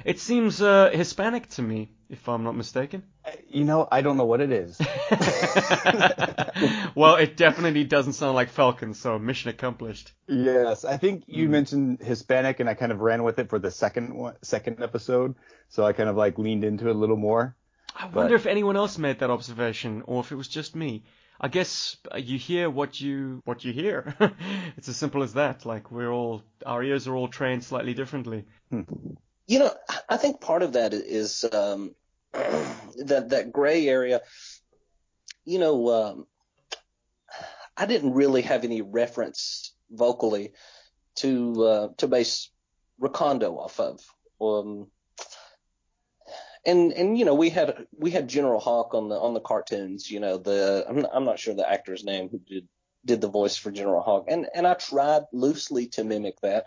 [0.04, 3.04] It seems uh, Hispanic to me, if I'm not mistaken.
[3.48, 4.78] You know, I don't know what it is.
[6.96, 10.12] well, it definitely doesn't sound like Falcon, so mission accomplished.
[10.28, 13.72] yes, I think you mentioned Hispanic, and I kind of ran with it for the
[13.72, 15.36] second one, second episode.
[15.70, 17.56] So I kind of like leaned into it a little more.
[17.96, 21.04] I But- wonder if anyone else made that observation, or if it was just me.
[21.40, 24.16] I guess uh, you hear what you what you hear.
[24.78, 25.66] it's as simple as that.
[25.66, 28.46] Like we're all our ears are all trained slightly differently.
[29.48, 29.72] You know,
[30.10, 31.94] I think part of that is um,
[32.34, 34.22] that that gray area.
[35.44, 36.28] You know, um,
[37.78, 40.54] I didn't really have any reference vocally
[41.16, 42.50] to uh, to base
[43.02, 44.02] Recondo off of.
[44.40, 44.88] Um,
[46.66, 50.10] and and you know we had we had General Hawk on the on the cartoons.
[50.10, 52.68] You know the I'm not, I'm not sure the actor's name who did
[53.06, 56.66] did the voice for General Hawk, and and I tried loosely to mimic that,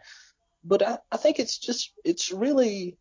[0.64, 2.96] but I, I think it's just it's really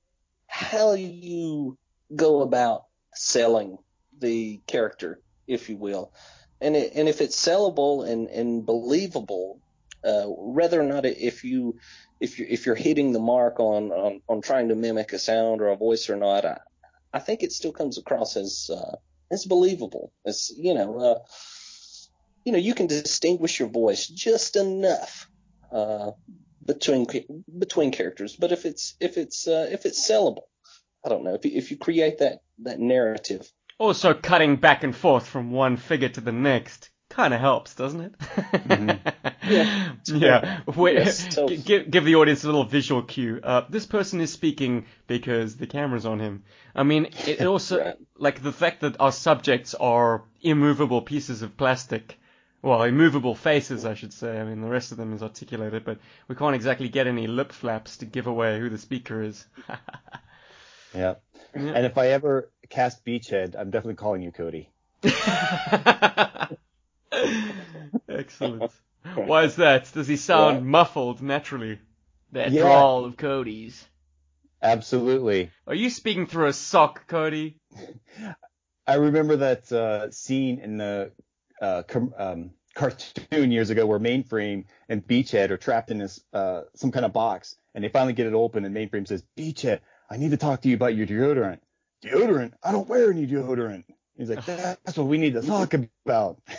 [0.47, 1.77] how you
[2.15, 3.77] go about selling
[4.19, 6.13] the character, if you will,
[6.61, 9.59] and it, and if it's sellable and and believable,
[10.03, 11.77] uh, whether or not if you
[12.19, 15.61] if you if you're hitting the mark on, on on trying to mimic a sound
[15.61, 16.57] or a voice or not, I,
[17.17, 18.95] I think it still comes across as uh,
[19.31, 20.13] as believable.
[20.23, 21.19] As you know, uh,
[22.45, 25.27] you know, you can distinguish your voice just enough
[25.71, 26.11] uh,
[26.63, 27.07] between
[27.57, 28.35] between characters.
[28.35, 30.45] But if it's if it's uh, if it's sellable,
[31.03, 33.51] I don't know if you, if you create that that narrative.
[33.79, 36.91] Also, cutting back and forth from one figure to the next.
[37.17, 38.99] Kind of helps, doesn't it?
[39.49, 39.93] Yeah.
[40.05, 40.59] yeah.
[40.75, 43.39] Wait, Yes, g- give, give the audience a little visual cue.
[43.41, 46.43] Uh, this person is speaking because the camera's on him.
[46.75, 47.95] I mean, it, it also, Right.
[48.17, 52.19] like the fact that our subjects are immovable pieces of plastic.
[52.61, 54.37] Well, immovable faces, I should say.
[54.39, 57.53] I mean, the rest of them is articulated, but we can't exactly get any lip
[57.53, 59.45] flaps to give away who the speaker is.
[60.93, 61.15] Yeah.
[61.55, 61.61] Yeah.
[61.73, 64.69] And if I ever cast Beachhead, I'm definitely calling you Cody.
[68.17, 68.71] Excellent.
[69.15, 69.91] Why is that?
[69.93, 70.63] Does he sound Yeah.
[70.63, 71.79] muffled naturally?
[72.33, 72.63] That Yeah.
[72.63, 73.85] drawl of Cody's.
[74.61, 75.51] Absolutely.
[75.67, 77.59] Are you speaking through a sock, Cody?
[78.87, 81.11] I remember that uh, scene in the
[81.61, 86.61] uh, com- um, cartoon years ago where Mainframe and Beachhead are trapped in this uh,
[86.75, 90.17] some kind of box, and they finally get it open, and Mainframe says, "Beachhead, I
[90.17, 91.59] need to talk to you about your deodorant."
[92.03, 92.53] Deodorant?
[92.63, 93.83] I don't wear any deodorant.
[94.17, 95.73] He's like, "That's what we need to talk
[96.05, 96.41] about."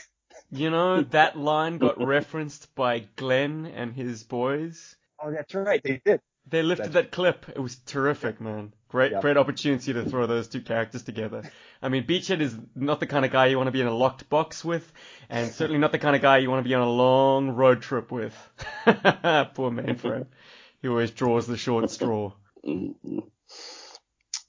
[0.50, 4.96] You know, that line got referenced by Glenn and his boys.
[5.22, 6.20] Oh, that's right, they did.
[6.50, 7.46] They lifted That's- that clip.
[7.50, 8.72] It was terrific, man.
[8.88, 9.20] Great, Yep.
[9.20, 11.42] great opportunity to throw those two characters together.
[11.82, 13.94] I mean, Beachhead is not the kind of guy you want to be in a
[13.94, 14.90] locked box with,
[15.28, 17.82] and certainly not the kind of guy you want to be on a long road
[17.82, 18.34] trip with.
[18.86, 20.26] Poor mainframe.
[20.80, 22.32] He always draws the short straw.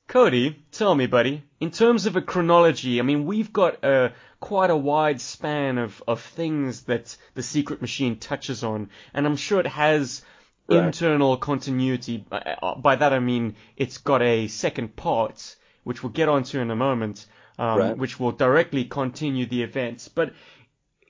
[0.10, 4.72] Cody, tell me, buddy, in terms of a chronology, I mean, we've got a quite
[4.72, 9.60] a wide span of, of things that the secret machine touches on, and I'm sure
[9.60, 10.24] it has
[10.68, 10.84] Right.
[10.84, 12.18] internal continuity.
[12.18, 16.60] By uh, by that I mean it's got a second part, which we'll get onto
[16.60, 17.28] in a moment,
[17.60, 17.98] um, Right.
[17.98, 20.08] which will directly continue the events.
[20.08, 20.34] But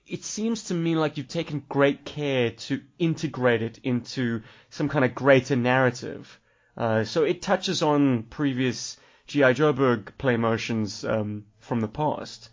[0.08, 5.04] it seems to me like you've taken great care to integrate it into some kind
[5.06, 6.40] of greater narrative.
[6.80, 8.96] Uh, so it touches on previous
[9.28, 9.54] G.I.
[9.54, 12.50] Joeberg play motions um, from the past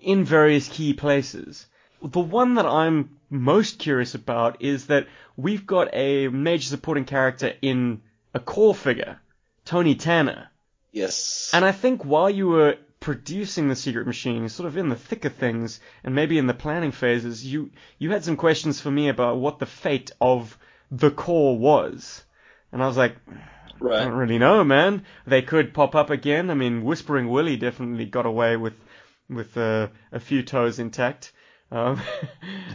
[0.00, 1.66] in various key places.
[2.02, 7.54] The one that I'm most curious about is that we've got a major supporting character
[7.62, 8.02] in
[8.34, 9.18] a Corps figure,
[9.64, 10.50] Tony Tanner.
[10.92, 11.50] Yes.
[11.54, 15.24] And I think while you were producing the Secret Machine, sort of in the thick
[15.24, 19.08] of things, and maybe in the planning phases, you you had some questions for me
[19.08, 20.58] about what the fate of
[20.90, 22.22] the Corps was.
[22.72, 23.16] And I was like,
[23.82, 25.04] I don't really know, man.
[25.26, 26.50] They could pop up again.
[26.50, 28.74] I mean, Whispering Willie definitely got away with
[29.28, 31.32] with uh, a few toes intact.
[31.70, 32.00] Um,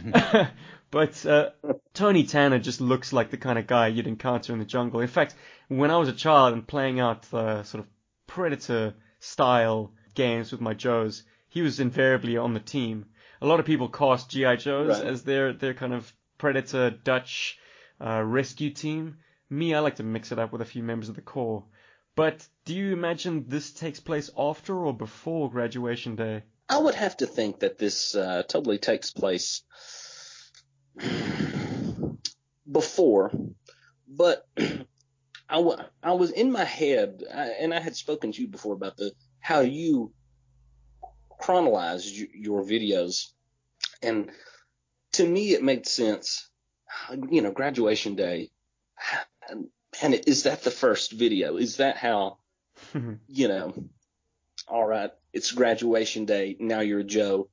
[0.90, 1.50] but uh,
[1.94, 5.00] Tony Tanner just looks like the kind of guy you'd encounter in the jungle.
[5.00, 5.34] In fact,
[5.68, 7.90] when I was a child and playing out the sort of
[8.26, 13.06] Predator style games with my Joes, he was invariably on the team.
[13.42, 15.06] A lot of people cast GI Joes Right.
[15.06, 17.58] as their their kind of Predator Dutch
[18.00, 19.18] uh, rescue team.
[19.50, 21.64] Me, I like to mix it up with a few members of the Corps.
[22.14, 26.44] But do you imagine this takes place after or before graduation day?
[26.68, 29.62] I would have to think that this uh, totally takes place
[32.70, 33.32] before,
[34.06, 38.48] but I, w- I was in my head, I, and I had spoken to you
[38.48, 40.12] before about the how you
[41.40, 43.32] chronologize y- your videos,
[44.02, 44.30] and
[45.14, 46.48] to me it made sense.
[47.30, 48.50] You know, graduation day,
[50.02, 51.56] and, is that the first video?
[51.56, 52.38] Is that how?
[53.28, 53.74] you know,
[54.68, 56.56] all right, it's graduation day.
[56.58, 57.48] Now you're a Joe.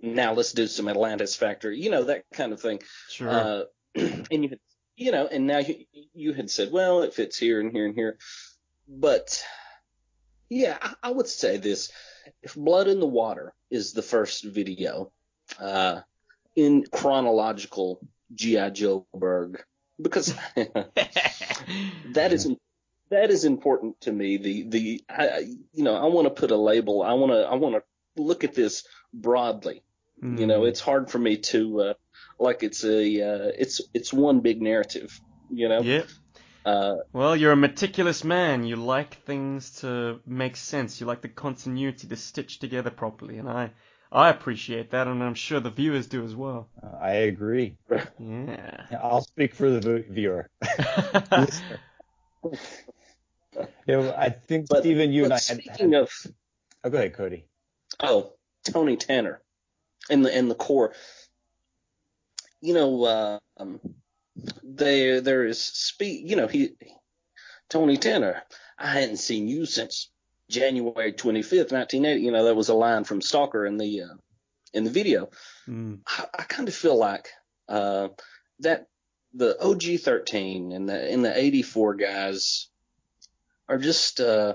[0.00, 1.80] Now let's do some Atlantis Factory.
[1.80, 2.80] You know that kind of thing.
[3.08, 3.28] Sure.
[3.28, 3.62] Uh,
[3.94, 4.58] and you, had,
[4.96, 7.94] you know, and now you, you had said, well, it fits here and here and
[7.94, 8.18] here.
[8.88, 9.42] But
[10.48, 11.90] yeah, I, I would say this:
[12.42, 15.12] if Blood in the Water is the first video
[15.58, 16.00] uh,
[16.54, 18.00] in chronological
[18.34, 19.64] GI Joe Berg,
[20.00, 22.48] because that is
[23.10, 24.36] that is important to me.
[24.36, 25.38] The the I,
[25.72, 27.02] you know I want to put a label.
[27.02, 29.82] I want to I want to look at this broadly.
[30.22, 30.68] You know, Mm.
[30.68, 31.94] it's hard for me to uh,
[32.40, 35.20] like it's a uh, it's it's one big narrative.
[35.50, 36.08] You know, Yep.
[36.64, 38.64] uh, Well, you're a meticulous man.
[38.64, 41.00] You like things to make sense.
[41.00, 43.72] You like the continuity to stitch together properly, and I,
[44.12, 46.68] I appreciate that, and I'm sure the viewers do as well.
[46.82, 47.76] Uh, I agree.
[48.18, 48.86] Yeah.
[49.02, 50.48] I'll speak for the viewer.
[51.32, 51.80] Listener.
[53.86, 56.10] You know, I think but, Stephen, you and I but had, speaking had- of
[56.84, 57.46] Oh, go ahead, Cody.
[58.00, 58.32] oh
[58.64, 59.40] Tony Tanner
[60.10, 60.92] and the and the Corps.
[62.60, 63.80] You know, uh, um,
[64.62, 66.28] there there is speed.
[66.28, 66.72] You know, he
[67.70, 68.42] Tony Tanner.
[68.78, 70.10] I hadn't seen you since
[70.48, 72.22] January twenty fifth, nineteen eighty.
[72.22, 74.14] You know, that was a line from Stalker in the uh,
[74.72, 75.30] in the video.
[75.68, 76.00] Mm.
[76.06, 77.28] I, I kind of feel like
[77.68, 78.08] uh,
[78.60, 78.88] that
[79.34, 82.68] the OG thirteen and the and the eighty four guys
[83.68, 84.54] are just uh,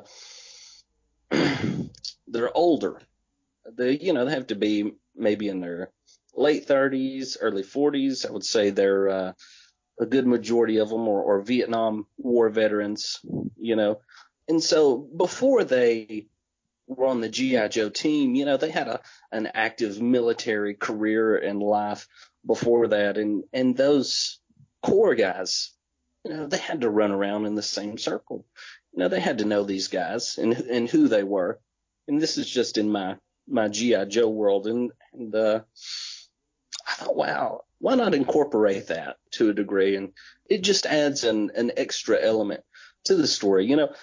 [2.28, 3.02] they're older.
[3.72, 5.92] They you know they have to be maybe in their
[6.34, 8.26] late 30s, early 40s.
[8.28, 9.34] I would say they're uh,
[10.00, 13.20] a good majority of them are, are Vietnam War veterans,
[13.58, 14.00] you know.
[14.48, 16.28] And so before they
[16.88, 19.02] were on the GI Joe team, you know, they had a
[19.32, 22.08] an active military career and life
[22.46, 24.40] before that, and and those
[24.82, 25.72] Corps guys,
[26.26, 28.46] you know, they had to run around in the same circle.
[28.94, 31.60] You know, they had to know these guys and and who they were.
[32.08, 35.62] And this is just in my my GI Joe world, and and uh,
[36.88, 39.96] I thought, wow, why not incorporate that to a degree?
[39.96, 40.14] And
[40.50, 42.64] it just adds an an extra element
[43.06, 43.68] to the story.
[43.68, 43.94] You know,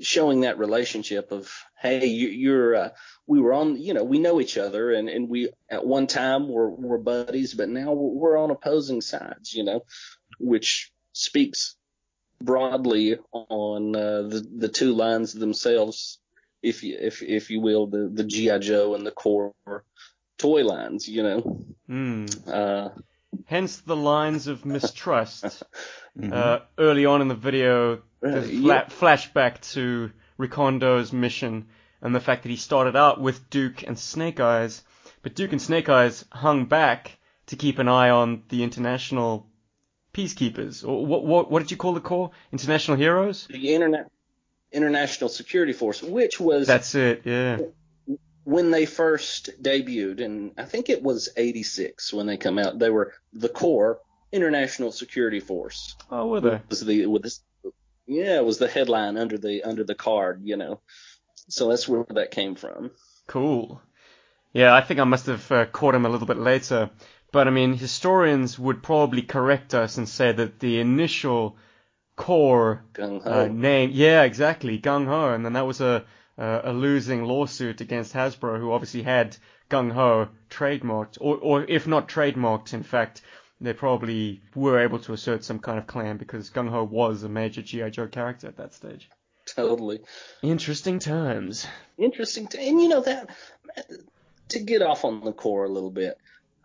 [0.00, 2.88] showing that relationship of hey you, are uh,
[3.26, 6.48] we were on you know we know each other and and we at one time
[6.48, 9.82] were were buddies but now we're on opposing sides you know
[10.38, 11.76] which speaks
[12.40, 16.18] broadly on uh, the the two lines themselves
[16.62, 19.54] if you if if you will the the GI Joe and the Corps
[20.38, 22.48] toy lines you know mm.
[22.48, 22.90] uh,
[23.46, 25.44] hence the lines of mistrust
[26.18, 26.32] mm-hmm.
[26.32, 31.68] uh, early on in the video the fla- flashback to Recondo's mission
[32.00, 34.82] and the fact that he started out with Duke and Snake Eyes,
[35.22, 39.46] but Duke and Snake Eyes hung back to keep an eye on the international
[40.12, 40.86] peacekeepers.
[40.86, 42.30] Or what, what, what did you call the Corps?
[42.50, 43.46] International heroes?
[43.48, 44.10] The internet
[44.72, 47.58] international security force, which was that's it, yeah.
[48.44, 52.90] When they first debuted, and I think it was '86 when they come out, they
[52.90, 54.00] were the Corps
[54.32, 55.96] International Security Force.
[56.10, 56.60] Oh, were they?
[56.68, 57.40] Was the with this
[58.06, 60.80] yeah, it was the headline under the under the card, you know.
[61.48, 62.90] So that's where that came from.
[63.26, 63.80] Cool.
[64.52, 66.90] Yeah, I think I must have uh, caught him a little bit later.
[67.32, 71.56] But I mean, historians would probably correct us and say that the initial
[72.14, 76.04] Corps uh, name, yeah, exactly, Gung Ho, and then that was a
[76.38, 79.36] a losing lawsuit against Hasbro, who obviously had
[79.70, 83.22] Gung Ho trademarked, or, or if not trademarked, in fact,
[83.60, 87.28] they probably were able to assert some kind of claim because Gung Ho was a
[87.28, 87.90] major G.I.
[87.90, 89.08] Joe character at that stage.
[89.46, 90.00] Totally.
[90.42, 91.66] Interesting times.
[91.98, 92.48] Interesting.
[92.48, 93.30] T- and you know that,
[94.48, 96.18] to get off on the Corps a little bit,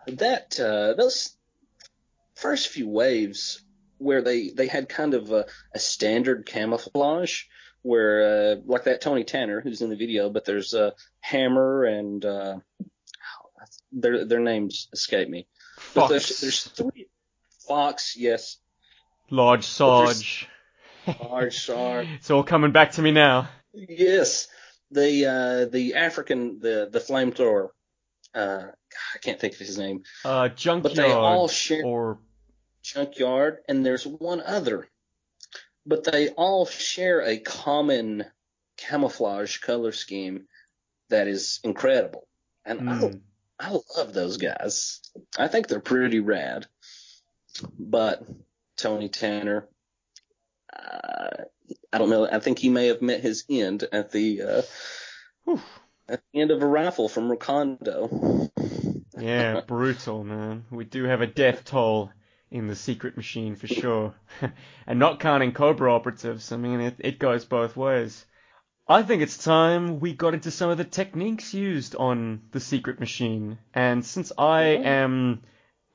[0.07, 1.35] that, uh, those
[2.35, 3.61] first few waves
[3.99, 7.43] where they, they had kind of a, a standard camouflage
[7.81, 12.23] where, uh, like that Tony Tanner who's in the video, but there's, uh, Hammer and,
[12.25, 12.57] uh,
[13.91, 15.47] their, their names escape me.
[15.77, 16.09] Fox.
[16.09, 17.07] There's, there's three.
[17.67, 18.57] Fox, yes.
[19.29, 20.47] Large Sarge.
[21.21, 22.07] Large Sarge.
[22.15, 23.49] it's all coming back to me now.
[23.73, 24.47] Yes,
[24.91, 27.69] the uh, the African the the flamethrower.
[28.33, 28.67] Uh,
[29.15, 30.03] I can't think of his name.
[30.23, 30.83] Uh, Junkyard.
[30.83, 32.19] But they all share or
[32.81, 34.87] Junkyard, and there's one other.
[35.87, 38.25] But they all share a common
[38.77, 40.47] camouflage color scheme
[41.09, 42.27] that is incredible.
[42.65, 42.89] And mm.
[42.89, 43.17] I, hmm.
[43.59, 44.99] I love those guys.
[45.37, 46.67] I think they're pretty rad.
[47.79, 48.23] But
[48.75, 49.67] Tony Tanner,
[50.71, 51.43] uh,
[51.91, 52.27] I don't know.
[52.29, 54.41] I think he may have met his end at the
[55.47, 55.57] uh,
[56.09, 58.49] at the end of a rifle from Recondo.
[59.17, 60.65] yeah, brutal, man.
[60.69, 62.11] We do have a death toll
[62.51, 64.13] in the secret machine for sure.
[64.87, 68.25] and not counting Cobra operatives, I mean, it, it goes both ways.
[68.87, 72.99] I think it's time we got into some of the techniques used on the secret
[72.99, 73.57] machine.
[73.73, 75.41] And since I am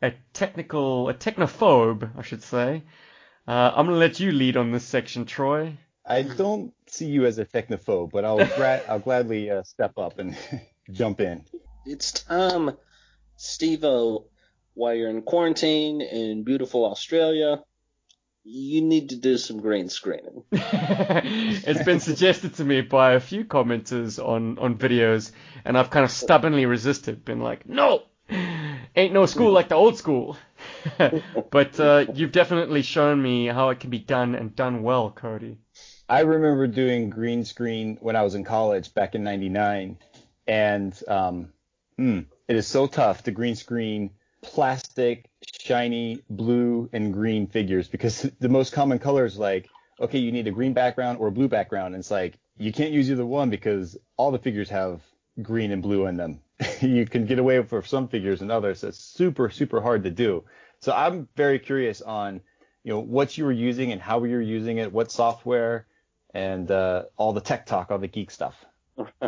[0.02, 2.82] a technical, a technophobe, I should say,
[3.48, 5.78] uh, I'm gonna let you lead on this section, Troy.
[6.04, 10.18] I don't see you as a technophobe, but I'll gra- I'll gladly uh, step up
[10.18, 10.36] and
[10.90, 11.44] jump in.
[11.86, 12.76] It's time,
[13.38, 14.26] Stevo,
[14.74, 17.62] while you're in quarantine in beautiful Australia
[18.44, 20.42] you need to do some green screening.
[20.52, 25.30] it's been suggested to me by a few commenters on, on videos,
[25.64, 28.02] and I've kind of stubbornly resisted, been like, no,
[28.96, 30.36] ain't no school like the old school.
[31.50, 35.58] but uh, you've definitely shown me how it can be done and done well, Cody.
[36.08, 39.98] I remember doing green screen when I was in college back in '99,
[40.46, 41.52] and um,
[41.98, 44.10] mm, it is so tough to green screen
[44.42, 45.30] plastic
[45.60, 49.68] shiny blue and green figures because the most common colors like
[50.00, 52.92] okay you need a green background or a blue background and it's like you can't
[52.92, 55.00] use either one because all the figures have
[55.40, 56.40] green and blue in them.
[56.80, 60.44] You can get away with some figures and others it's super super hard to do.
[60.80, 62.40] So i'm very curious on
[62.82, 65.86] you know what you were using and how you were using it what software
[66.34, 68.56] and uh, all the tech talk all the geek stuff.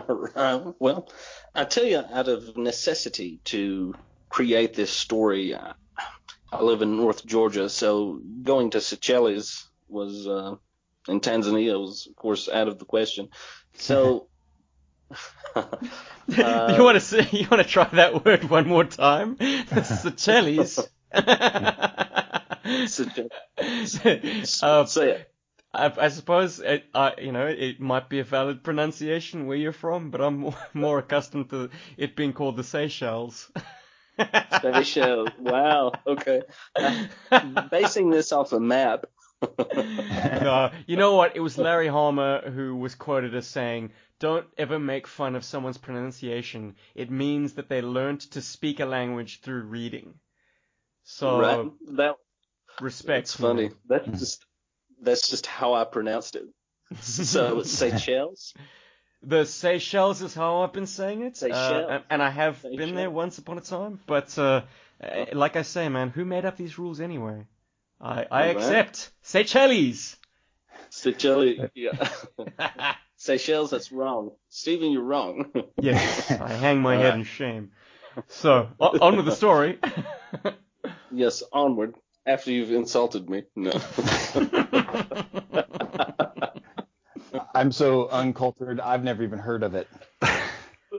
[0.79, 1.09] Well
[1.55, 3.95] i tell you out of necessity to
[4.35, 10.57] create this story I live in North Georgia, so going to Seychelles was uh,
[11.09, 13.29] in Tanzania was of course out of the question.
[13.75, 14.29] So
[16.39, 17.21] Uh, you want to see?
[17.39, 19.37] You want to try that word one more time?
[19.85, 20.89] Seychelles.
[24.63, 25.31] uh, Say it.
[25.75, 29.73] I, I suppose it, uh, you know it might be a valid pronunciation where you're
[29.73, 33.51] from, but I'm more, more accustomed to it being called the Seychelles.
[34.63, 35.31] Seychelles.
[35.39, 35.93] Wow.
[36.07, 36.43] Okay.
[36.75, 37.07] Uh,
[37.71, 39.07] basing this off a map.
[39.77, 41.37] no, you know what?
[41.37, 45.77] It was Larry Harmer who was quoted as saying, "Don't ever make fun of someone's
[45.77, 46.77] pronunciation.
[46.95, 50.15] It means that they learned to speak a language through reading."
[51.03, 51.71] So right.
[51.97, 52.15] That
[52.81, 53.27] respect.
[53.27, 53.71] that's funny.
[53.87, 54.47] That's just
[55.03, 56.45] that's just how I pronounced it.
[57.01, 58.55] So Seychelles.
[59.27, 61.87] The Seychelles is how I've been saying it, uh, Seychelles.
[61.91, 64.01] and, and I have been there once upon a time.
[64.07, 64.63] But uh,
[65.03, 67.47] uh, like I say, man, who made up these rules anyway?
[68.01, 68.57] I, I Alright.
[68.57, 70.17] accept Seychelles.
[70.91, 71.71] Seychelles.
[71.75, 72.09] Yeah.
[73.17, 73.71] Seychelles.
[73.71, 74.33] That's wrong.
[74.51, 75.51] Stephen, you're wrong.
[75.81, 77.19] yes, I hang my head Alright.
[77.21, 77.71] in shame.
[78.29, 79.79] So on with the story.
[81.11, 81.43] yes.
[81.53, 81.95] Onward.
[82.27, 83.45] After you've insulted me.
[83.57, 83.73] No.
[87.55, 88.81] I'm so uncultured.
[88.81, 89.89] I've never even heard of it.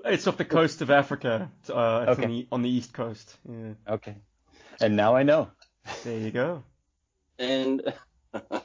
[0.06, 1.52] it's off the coast of Africa.
[1.70, 2.24] Uh, it's Okay.
[2.24, 3.38] on, the, on the east coast.
[3.50, 4.16] Yeah, Okay.
[4.82, 5.50] And now I know.
[6.04, 6.64] there you go.
[7.40, 7.82] and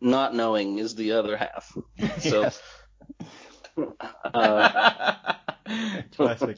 [0.00, 1.76] not knowing is the other half.
[2.20, 2.42] So.
[2.42, 2.62] Yes.
[4.32, 5.34] Uh,
[6.16, 6.56] Classic.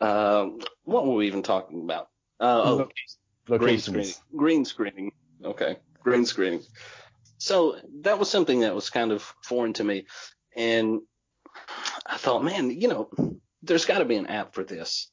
[0.00, 2.08] um, what were we even talking about?
[2.40, 2.88] Uh, oh,
[3.48, 4.12] Lo- green screening.
[4.34, 5.12] Green screening.
[5.44, 6.62] Okay, green screening.
[7.44, 10.06] So that was something that was kind of foreign to me,
[10.56, 11.02] and
[12.06, 13.10] I thought, man, you know,
[13.62, 15.10] there's got to be an app for this.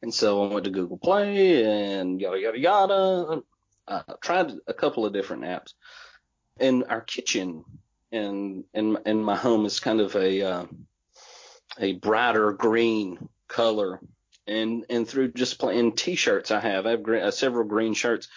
[0.00, 3.42] And so I went to Google Play and yada yada yada.
[3.88, 5.72] Uh, tried a couple of different apps.
[6.60, 7.64] And our kitchen
[8.12, 10.66] and in in my home is kind of a uh,
[11.80, 13.98] a brighter green color.
[14.46, 18.28] And and through just playing t-shirts, I have I have uh, several green shirts,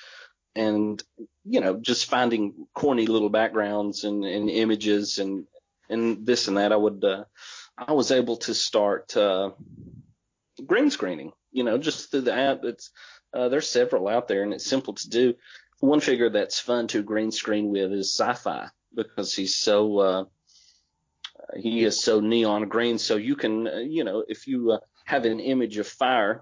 [0.55, 1.03] and
[1.49, 5.45] you know just finding corny little backgrounds and, and images and
[5.89, 6.71] and this and that.
[6.71, 7.23] I would uh,
[7.77, 9.51] I was able to start uh,
[10.65, 11.31] green screening.
[11.51, 12.63] You know, just through the app.
[12.63, 12.91] It's
[13.33, 15.33] uh, there's several out there, and it's simple to do.
[15.79, 20.23] One figure that's fun to green screen with is sci-fi because he's so uh,
[21.57, 22.99] he is so neon green.
[22.99, 26.41] So you can, uh, you know, if you uh, have an image of fire,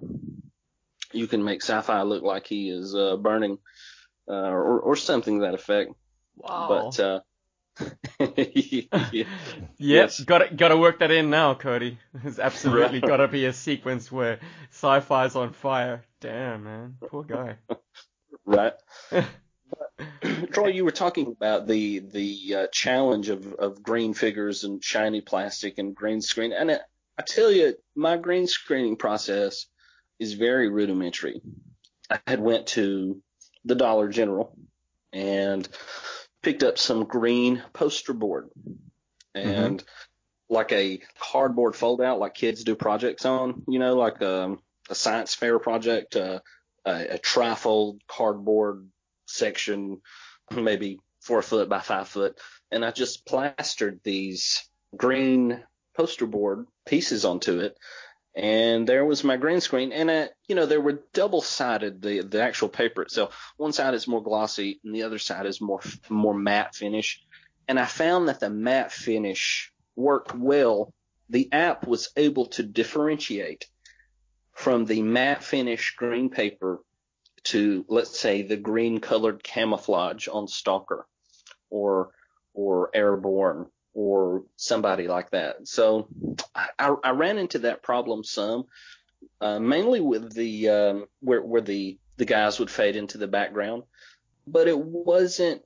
[1.13, 3.59] you can make sci-fi look like he is uh, burning
[4.29, 5.91] uh, or, or something to that effect.
[6.35, 6.91] Wow.
[6.91, 7.19] But uh,
[8.19, 9.27] yeah, Yep,
[9.77, 10.19] Yes.
[10.21, 11.99] gotta gotta work that in now, Cody.
[12.13, 14.39] There's absolutely gotta be a sequence where
[14.71, 16.03] sci-fi's on fire.
[16.19, 17.57] Damn, man, poor guy.
[18.45, 18.73] right.
[20.51, 25.21] Troy, you were talking about the the uh, challenge of, of green figures and shiny
[25.21, 26.79] plastic and green screen, and I,
[27.17, 29.65] I tell you, my green screening process
[30.19, 31.41] is very rudimentary.
[32.09, 33.21] I had went to
[33.67, 34.55] the Dollar General
[35.13, 35.67] and
[36.41, 38.49] picked up some green poster board
[39.35, 39.83] and
[40.49, 44.59] like a cardboard fold out, like kids do projects on, you know, like um,
[44.89, 46.39] a science fair project, uh,
[46.85, 48.87] a, a trifold cardboard
[49.25, 50.01] section,
[50.51, 52.39] maybe four foot by five foot,
[52.71, 55.63] and I just plastered these green
[55.95, 57.77] poster board pieces onto it.
[58.37, 62.03] And there was my green screen, and uh, you know they were double sided.
[62.03, 65.59] The the actual paper itself, one side is more glossy, and the other side is
[65.59, 67.19] more more matte finish.
[67.67, 70.93] And I found that the matte finish worked well.
[71.29, 73.65] The app was able to differentiate
[74.53, 76.79] from the matte finish green paper
[77.45, 81.07] to let's say the green colored camouflage on Stalker
[81.71, 82.11] or
[82.53, 83.65] or Airborne
[83.97, 85.67] or somebody like that.
[85.67, 86.07] So
[86.53, 88.65] I, I ran into that problem some,
[89.41, 93.83] uh, mainly with the um, where where the the guys would fade into the background,
[94.45, 95.63] but it wasn't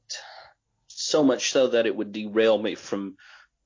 [0.88, 3.18] so much so that it would derail me from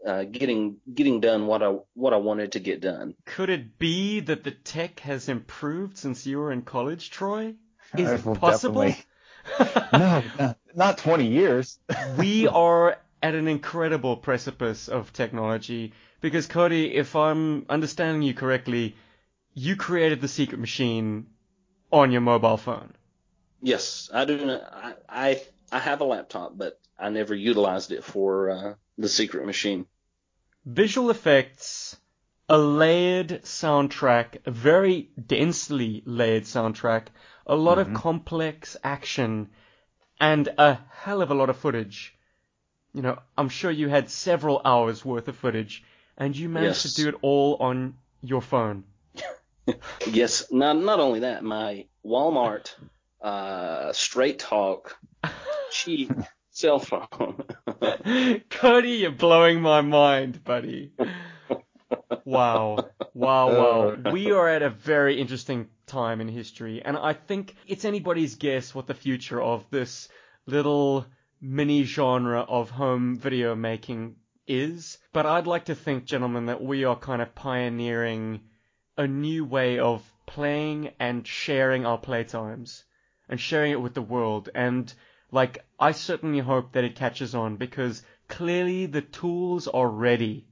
[0.06, 3.14] uh, getting getting done what I what I wanted to get done.
[3.26, 7.54] Could it be that the tech has improved since you were in college, Troy?
[7.96, 8.96] Is Uh, it possible?
[9.94, 11.78] no, no, not 20 years.
[12.18, 18.96] we are at an incredible precipice of technology because Cody, if I'm understanding you correctly,
[19.56, 21.26] you created the secret machine
[21.92, 22.94] on your mobile phone.
[23.64, 24.46] Yes, I do.
[24.46, 29.10] Not, I, I I have a laptop, but I never utilized it for uh, the
[29.10, 29.88] secret machine.
[30.64, 31.98] Visual effects,
[32.48, 37.08] a layered soundtrack, a very densely layered soundtrack,
[37.48, 39.50] a lot of complex action,
[40.20, 42.16] and a hell of a lot of footage.
[42.96, 45.84] You know, I'm sure you had several hours worth of footage,
[46.18, 46.96] and you managed Yes.
[46.96, 48.86] to do it all on your phone.
[50.08, 52.74] Yes, not not only that, my Walmart
[53.22, 54.96] uh, Straight Talk
[55.72, 56.12] cheap
[56.52, 57.44] cell phone.
[58.50, 60.92] Cody, you're blowing my mind, buddy.
[62.24, 62.92] Wow.
[63.16, 64.12] Wow, wow.
[64.12, 68.76] We are at a very interesting time in history, and I think it's anybody's guess
[68.76, 70.08] what the future of this
[70.46, 71.06] little
[71.42, 74.16] mini genre of home video making
[74.48, 74.98] is.
[75.14, 78.42] But I'd like to think, gentlemen, that we are kind of pioneering
[78.98, 82.84] a new way of playing and sharing our playtimes
[83.30, 84.50] and sharing it with the world.
[84.54, 84.92] And
[85.32, 90.48] like, I certainly hope that it catches on because clearly the tools are ready.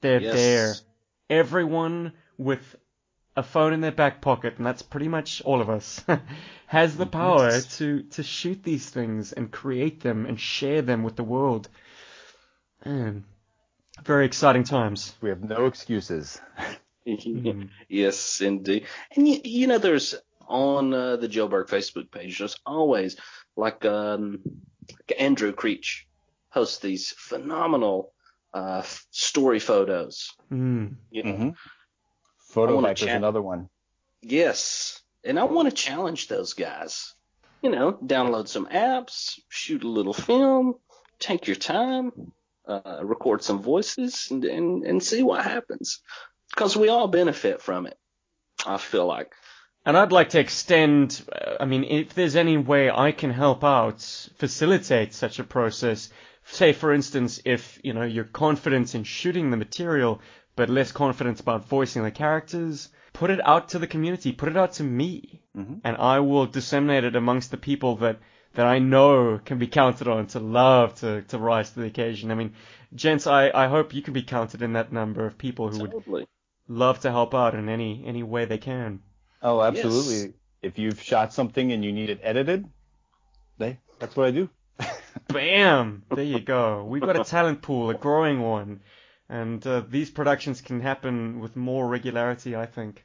[0.00, 0.34] They're Yes.
[0.34, 0.74] there.
[1.38, 2.76] Everyone with
[3.36, 6.04] a phone in their back pocket, and that's pretty much all of us,
[6.66, 7.78] has the power Yes.
[7.78, 11.68] to, to shoot these things and create them and share them with the world.
[12.84, 13.24] Man,
[14.04, 15.14] very exciting times.
[15.20, 16.40] We have no excuses.
[17.06, 17.68] Mm.
[17.88, 18.86] yes, indeed.
[19.14, 20.14] And you, you know, there's
[20.48, 23.16] on uh, the Joburg Facebook page, there's always
[23.56, 24.40] like um,
[24.90, 26.06] like Andrew Creech
[26.48, 28.14] hosts these phenomenal
[28.54, 30.30] uh, story photos.
[30.50, 30.94] Mm.
[31.10, 31.48] You know, Mm-hmm.
[32.54, 33.68] Photo I wanna Bike is another one.
[34.22, 35.02] Yes.
[35.24, 37.12] And I want to challenge those guys.
[37.62, 40.74] You know, download some apps, shoot a little film,
[41.18, 42.32] take your time,
[42.68, 46.00] uh, record some voices, and, and, and see what happens.
[46.50, 47.98] Because we all benefit from it,
[48.64, 49.32] I feel like.
[49.84, 53.64] And I'd like to extend, uh, I mean, if there's any way I can help
[53.64, 54.00] out,
[54.36, 56.10] facilitate such a process,
[56.44, 60.20] say for instance, if, you know, you're confident in shooting the material,
[60.56, 64.56] but less confident about voicing the characters, put it out to the community, put it
[64.56, 65.80] out to me, Mhm.
[65.84, 68.18] and I will disseminate it amongst the people that,
[68.54, 72.30] that I know can be counted on to love to, to rise to the occasion.
[72.30, 72.52] I mean,
[72.94, 76.26] gents, I, I hope you can be counted in that number of people who would
[76.68, 79.00] love to help out in any, any way they can.
[79.42, 80.34] Oh, absolutely.
[80.62, 82.64] If you've shot something and you need it edited,
[83.58, 84.48] they, that's what I do.
[85.28, 86.02] Bam!
[86.10, 86.84] There you go.
[86.84, 88.80] We've got a talent pool, a growing one,
[89.28, 92.56] and uh, these productions can happen with more regularity.
[92.56, 93.04] I think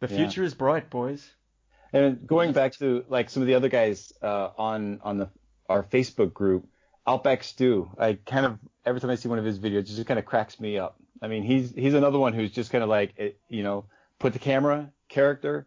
[0.00, 0.16] the Yeah.
[0.16, 1.28] future is bright, boys.
[1.92, 5.30] And going back to like some of the other guys uh, on on the
[5.68, 6.66] our Facebook group,
[7.06, 7.90] Outback Stew.
[7.98, 10.26] I kind of every time I see one of his videos, it just kind of
[10.26, 10.96] cracks me up.
[11.22, 13.86] I mean, he's he's another one who's just kind of like it, you know,
[14.18, 15.66] put the camera, character,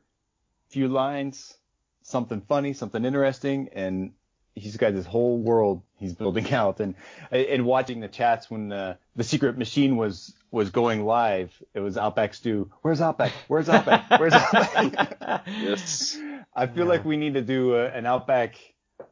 [0.70, 1.58] few lines,
[2.04, 4.14] something funny, something interesting, and
[4.56, 6.80] he's got this whole world he's building out.
[6.80, 6.95] And
[7.32, 11.97] and watching the chats when uh, the secret machine was was going live, it was
[11.97, 12.70] Outback Stew.
[12.82, 13.32] Where's Outback?
[13.47, 14.20] Where's Outback?
[14.20, 15.43] Where's Outback?
[15.47, 16.18] Yes.
[16.56, 16.89] I feel Yeah.
[16.89, 18.56] like we need to do a, an Outback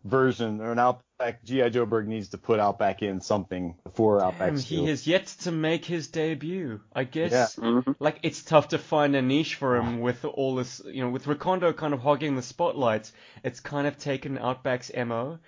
[0.03, 0.79] version or an
[1.21, 1.43] Outback.
[1.43, 1.69] G.I.
[1.69, 4.75] Joburg needs to put Outback in something before Outback Damn, Stew.
[4.83, 6.79] he has yet to make his debut.
[6.93, 7.57] I guess.
[7.61, 7.63] Yeah.
[7.63, 7.95] Mhm.
[7.99, 11.25] Like it's tough to find a niche for him with all this, you know, with
[11.25, 13.11] Recondo kind of hogging the spotlight.
[13.43, 15.39] It's kind of taken Outback's mo.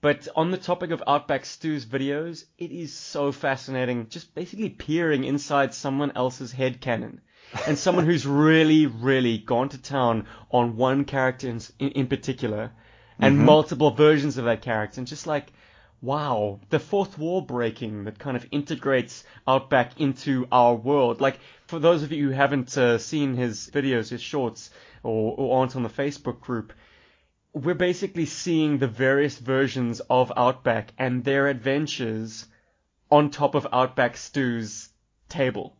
[0.00, 5.22] But on the topic of Outback Stew's videos, it is so fascinating, just basically peering
[5.24, 7.20] inside someone else's head canon.
[7.66, 12.72] And someone who's really, really gone to town on one character in, in, in particular,
[13.20, 13.44] and Mhm.
[13.44, 15.52] multiple versions of that character, and just like,
[16.02, 21.20] wow, the fourth wall breaking that kind of integrates Outback into our world.
[21.20, 24.70] Like, for those of you who haven't uh, seen his videos, his shorts,
[25.02, 26.72] or, or aren't on the Facebook group,
[27.52, 32.46] we're basically seeing the various versions of Outback and their adventures
[33.10, 34.88] on top of Outback Stew's
[35.28, 35.76] table.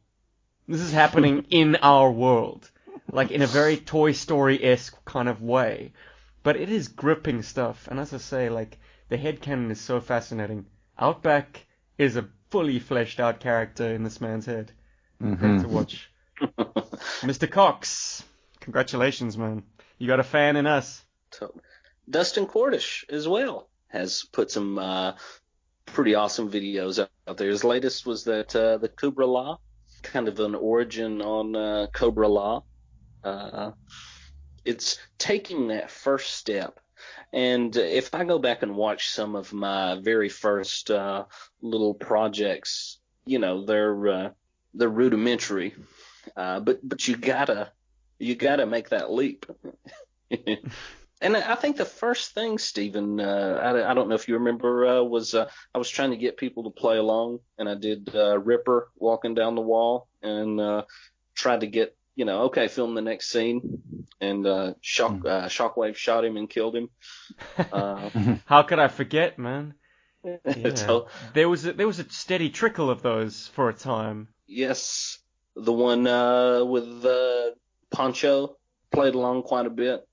[0.67, 2.69] This is happening in our world,
[3.11, 5.93] like in a very Toy Story esque kind of way.
[6.43, 8.79] But it is gripping stuff, and as I say, like
[9.09, 10.67] the headcanon is so fascinating.
[10.99, 11.67] Outback
[11.99, 14.73] is a fully fleshed out character in this man's head.
[15.37, 16.11] Great to watch.
[16.41, 17.51] Mr.
[17.51, 18.25] Cox,
[18.61, 19.63] congratulations, man.
[19.99, 21.05] You got a fan in us.
[21.33, 21.55] So,
[22.09, 25.13] Dustin Cordish as well has put some uh,
[25.85, 27.51] pretty awesome videos out there.
[27.51, 29.59] His latest was that uh, the Cobra La,
[30.03, 32.63] kind of an origin on uh, Cobra La.
[34.65, 36.81] It's taking that first step.
[37.33, 41.25] And if I go back and watch some of my very first uh,
[41.63, 44.31] little projects, you know, they're uh,
[44.75, 45.75] they're rudimentary,
[46.37, 47.73] uh, but but you gotta
[48.19, 49.47] you gotta make that leap.
[51.23, 54.87] And I think the first thing, Stephen, uh, I, I don't know if you remember,
[54.87, 58.15] uh, was uh, I was trying to get people to play along, and I did
[58.15, 60.83] Ripper walking down the wall, and
[61.35, 63.83] tried to get, you know, okay, film the next scene,
[64.21, 66.91] and uh, shock uh, Shockwave shot him and killed him.
[67.73, 68.11] Uh,
[68.47, 69.75] How could I forget, man?
[70.25, 70.75] Yeah.
[70.75, 74.29] so, There was a, there was a steady trickle of those for a time.
[74.47, 75.19] yes,
[75.57, 77.51] the one uh, with uh,
[77.91, 78.57] Poncho
[78.93, 80.07] played along quite a bit,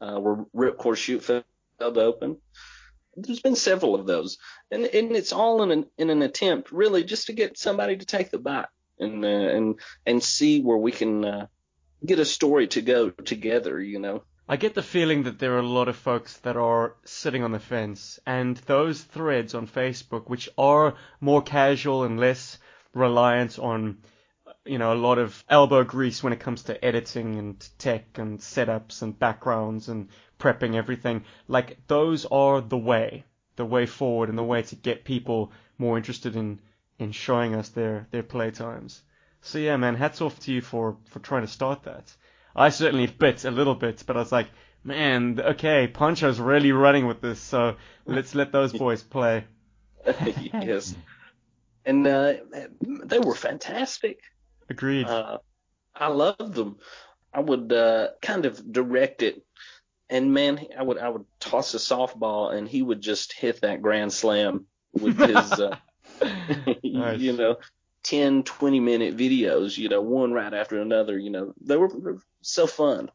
[0.00, 1.44] uh, where Ripcord chute failed
[1.98, 2.38] open.
[3.16, 4.38] There's been several of those,
[4.70, 8.06] and and it's all in an in an attempt really just to get somebody to
[8.06, 8.66] take the bite
[8.98, 11.46] and uh, and and see where we can uh,
[12.04, 14.22] get a story to go together, you know.
[14.48, 17.52] I get the feeling that there are a lot of folks that are sitting on
[17.52, 22.58] the fence, and those threads on Facebook, which are more casual and less
[22.92, 23.98] reliant on,
[24.64, 28.40] you know, a lot of elbow grease when it comes to editing and tech and
[28.40, 30.08] setups and backgrounds and
[30.40, 33.24] prepping everything, like those are the way,
[33.54, 36.60] the way forward and the way to get people more interested in
[36.98, 39.00] in showing us their their playtimes.
[39.42, 42.14] So yeah, man, hats off to you for for trying to start that.
[42.54, 44.48] I certainly bit a little bit, but I was like,
[44.84, 47.76] man, okay, Poncho's really running with this, so
[48.06, 49.44] let's let those boys play.
[50.52, 50.94] yes,
[51.84, 52.34] and uh,
[52.80, 54.20] they were fantastic.
[54.68, 55.06] Agreed.
[55.06, 55.38] Uh,
[55.94, 56.78] I loved them.
[57.32, 59.42] I would uh, kind of direct it,
[60.08, 63.82] and man, I would I would toss a softball, and he would just hit that
[63.82, 65.76] grand slam with his, uh,
[66.82, 67.20] Nice.
[67.20, 67.56] you know,
[68.02, 71.18] 10, 20 minute videos, you know, one right after another.
[71.18, 73.10] You know, they were so fun,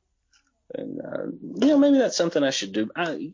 [0.74, 1.26] and uh,
[1.60, 2.90] you know, maybe that's something I should do.
[2.96, 3.34] I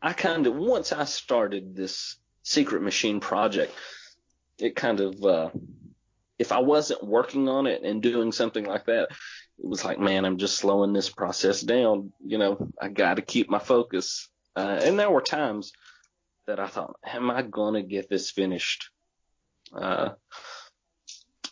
[0.00, 3.72] I kind of once I started this secret machine project,
[4.58, 5.50] it kind of uh,
[6.38, 9.10] if I wasn't working on it and doing something like that,
[9.58, 12.12] it was like, man, I'm just slowing this process down.
[12.24, 14.28] You know, I got to keep my focus.
[14.56, 15.72] Uh, and there were times
[16.46, 18.90] that I thought, am I going to get this finished?
[19.74, 20.10] Uh,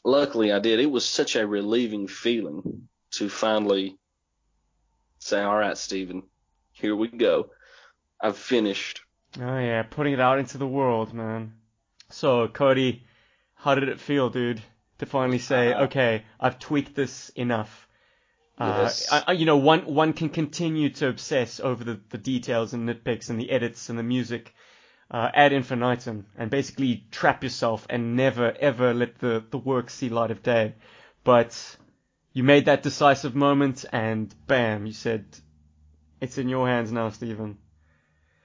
[0.04, 0.80] luckily I did.
[0.80, 3.98] It was such a relieving feeling to finally
[5.18, 6.22] say, all right, Stephen,
[6.72, 7.50] here we go.
[8.20, 9.00] I've finished.
[9.40, 11.54] Oh yeah, putting it out into the world, man.
[12.10, 13.04] So Cody,
[13.54, 14.60] how did it feel, dude,
[14.98, 17.86] to finally say, Uh, okay, I've tweaked this enough?
[18.58, 19.10] Uh, Yes.
[19.10, 23.30] I- you know, one one can continue to obsess over the, the details and nitpicks
[23.30, 24.52] and the edits and the music
[25.10, 30.08] uh, ad infinitum, and basically trap yourself and never ever let the the work see
[30.08, 30.74] light of day.
[31.24, 31.76] But
[32.32, 35.26] you made that decisive moment, and bam, you said,
[36.20, 37.58] "It's in your hands now, Stephen."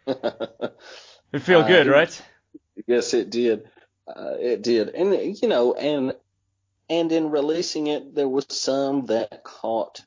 [1.33, 2.21] It feel Uh, good, right?
[2.87, 3.69] Yes, it did.
[4.07, 6.15] Uh, it did, and you know, and
[6.89, 10.01] and in releasing it, there was some that caught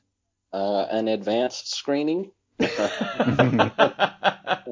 [0.53, 2.31] uh, an advanced screening.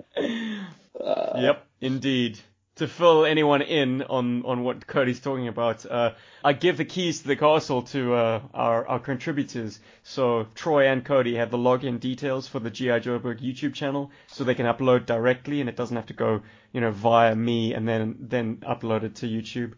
[1.00, 2.40] Uh, yep, indeed.
[2.76, 6.14] To fill anyone in on, on what Cody's talking about, uh,
[6.44, 9.80] I give the keys to the castle to uh, our, our contributors.
[10.04, 14.44] So Troy and Cody have the login details for the GI Joburg YouTube channel, so
[14.44, 17.88] they can upload directly, and it doesn't have to go, you know, via me and
[17.88, 19.74] then then upload it to YouTube.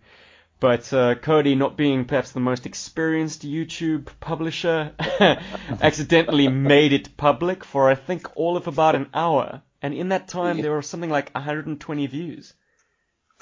[0.60, 4.92] But uh, Cody, not being perhaps the most experienced YouTube publisher,
[5.82, 10.28] accidentally made it public for I think all of about an hour, and in that
[10.28, 12.54] time there were something like 120 views.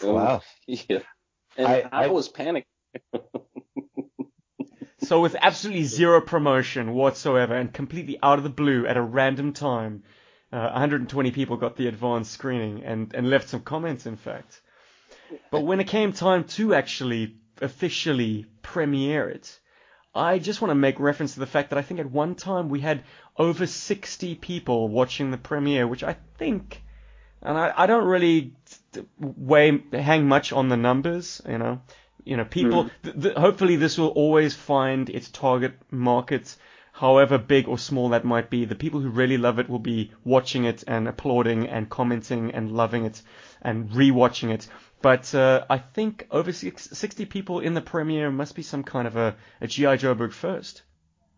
[0.04, 0.42] Wow.
[0.68, 1.00] Yeah.
[1.58, 2.68] And I- I, I- was panicked.
[5.00, 9.54] So with absolutely zero promotion whatsoever, and completely out of the blue at a random
[9.54, 10.04] time,
[10.52, 14.60] uh, 120 people got the advanced screening and and left some comments, in fact.
[15.52, 19.60] But when it came time to actually officially premiere it,
[20.16, 22.68] I just want to make reference to the fact that I think at one time
[22.68, 23.04] we had
[23.38, 26.82] over 60 people watching the premiere, which I think,
[27.42, 28.54] and I, I don't really
[29.20, 31.82] weigh hang much on the numbers, you know,
[32.24, 32.90] you know, people.
[33.04, 36.58] Th- th- hopefully, this will always find its target markets,
[36.92, 38.66] however big or small that might be.
[38.66, 42.72] The people who really love it will be watching it and applauding and commenting and
[42.72, 43.22] loving it
[43.62, 44.68] and rewatching it.
[45.02, 49.08] But uh, I think over six, 60 people in the premiere must be some kind
[49.08, 50.82] of a, a GI Joburg first.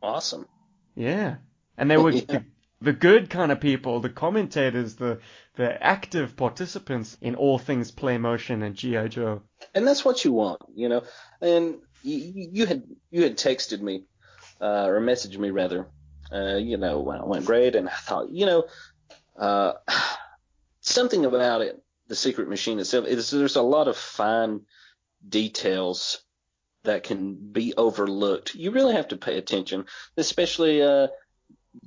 [0.02, 0.48] Awesome.
[0.96, 1.36] Yeah,
[1.80, 2.22] and they were Yeah.
[2.28, 2.46] the,
[2.82, 5.20] the good kind of people, the commentators, the
[5.56, 9.42] the active participants in all things play motion and GI Joe.
[9.76, 11.04] And that's what you want, you know.
[11.42, 14.06] And you, you had you had texted me
[14.62, 15.88] uh, or messaged me rather,
[16.32, 18.64] uh, you know, when it went great, and I thought, you know,
[19.38, 19.74] uh,
[20.82, 24.62] something about it, the secret machine itself, is there's a lot of fine
[25.28, 26.22] details
[26.84, 28.56] that can be overlooked.
[28.56, 31.08] You really have to pay attention, especially uh,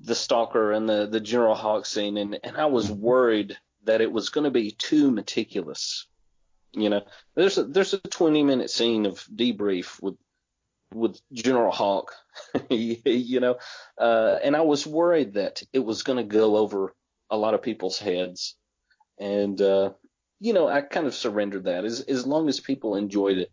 [0.00, 2.16] the stalker and the the General Hawk scene.
[2.16, 6.06] And and I was worried that it was going to be too meticulous.
[6.72, 7.02] You know,
[7.34, 10.16] there's a there's a 20 minute scene of debrief with
[10.94, 12.12] with General Hawk,
[12.70, 13.56] you know,
[13.98, 16.94] uh, and I was worried that it was going to go over
[17.30, 18.56] a lot of people's heads,
[19.18, 19.92] and uh,
[20.40, 23.52] you know, I kind of surrendered that as as long as people enjoyed it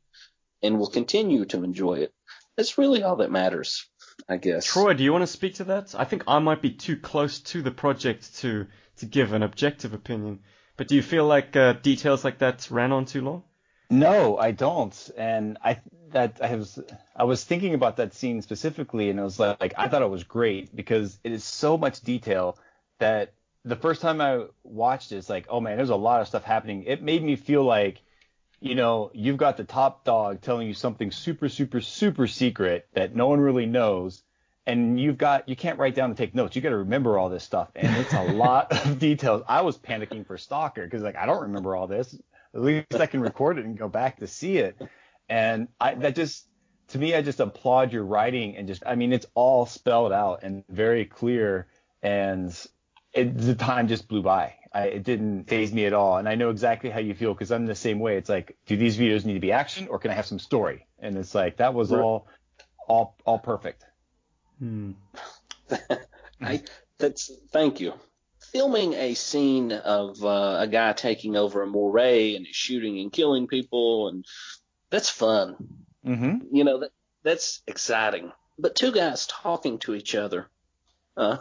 [0.62, 2.14] and will continue to enjoy it,
[2.56, 3.90] that's really all that matters,
[4.28, 4.66] I guess.
[4.66, 5.96] Troy, do you want to speak to that?
[5.98, 8.68] I think I might be too close to the project to
[8.98, 10.40] to give an objective opinion.
[10.78, 13.44] But do you feel like uh, details like that ran on too long?
[13.90, 15.10] No, I don't.
[15.18, 15.80] And I
[16.12, 16.80] that I was
[17.16, 20.10] I was thinking about that scene specifically, and it was like like I thought it
[20.10, 22.58] was great because it is so much detail
[23.00, 23.34] that
[23.66, 26.44] the first time I watched it, it's like, oh man, there's a lot of stuff
[26.44, 26.84] happening.
[26.84, 28.02] It made me feel like,
[28.62, 33.16] you know, you've got the top dog telling you something super, super, super secret that
[33.16, 34.22] no one really knows,
[34.66, 36.56] and you've got you can't write down and take notes.
[36.56, 39.44] You got to remember all this stuff, and it's a lot of details.
[39.48, 42.16] I was panicking for Stalker because like I don't remember all this.
[42.54, 44.78] At least I can record it and go back to see it.
[45.30, 46.46] And I that just
[46.90, 50.44] to me, I just applaud your writing and just I mean it's all spelled out
[50.44, 51.68] and very clear,
[52.02, 52.54] and
[53.14, 54.56] it, the time just blew by.
[54.74, 57.52] I, it didn't phase me at all, and I know exactly how you feel because
[57.52, 58.18] I'm the same way.
[58.18, 60.86] It's like, do these videos need to be action or can I have some story?
[61.00, 62.28] And it's like that was all,
[62.88, 63.84] all, all perfect.
[64.60, 64.92] Hmm.
[66.42, 66.62] I
[66.98, 67.94] that's thank you.
[68.52, 73.48] Filming a scene of uh, a guy taking over a moray and shooting and killing
[73.48, 74.26] people, and
[74.90, 75.56] that's fun.
[76.06, 76.56] Mm-hmm.
[76.56, 76.92] You know that
[77.24, 78.32] that's exciting.
[78.58, 80.50] But two guys talking to each other
[81.16, 81.38] uh,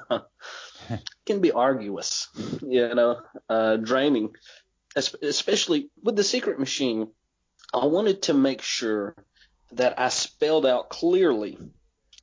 [1.26, 2.28] can be arduous.
[2.62, 4.34] You know, uh, draining,
[4.96, 7.08] especially with the secret machine.
[7.74, 9.14] I wanted to make sure
[9.72, 11.58] that I spelled out clearly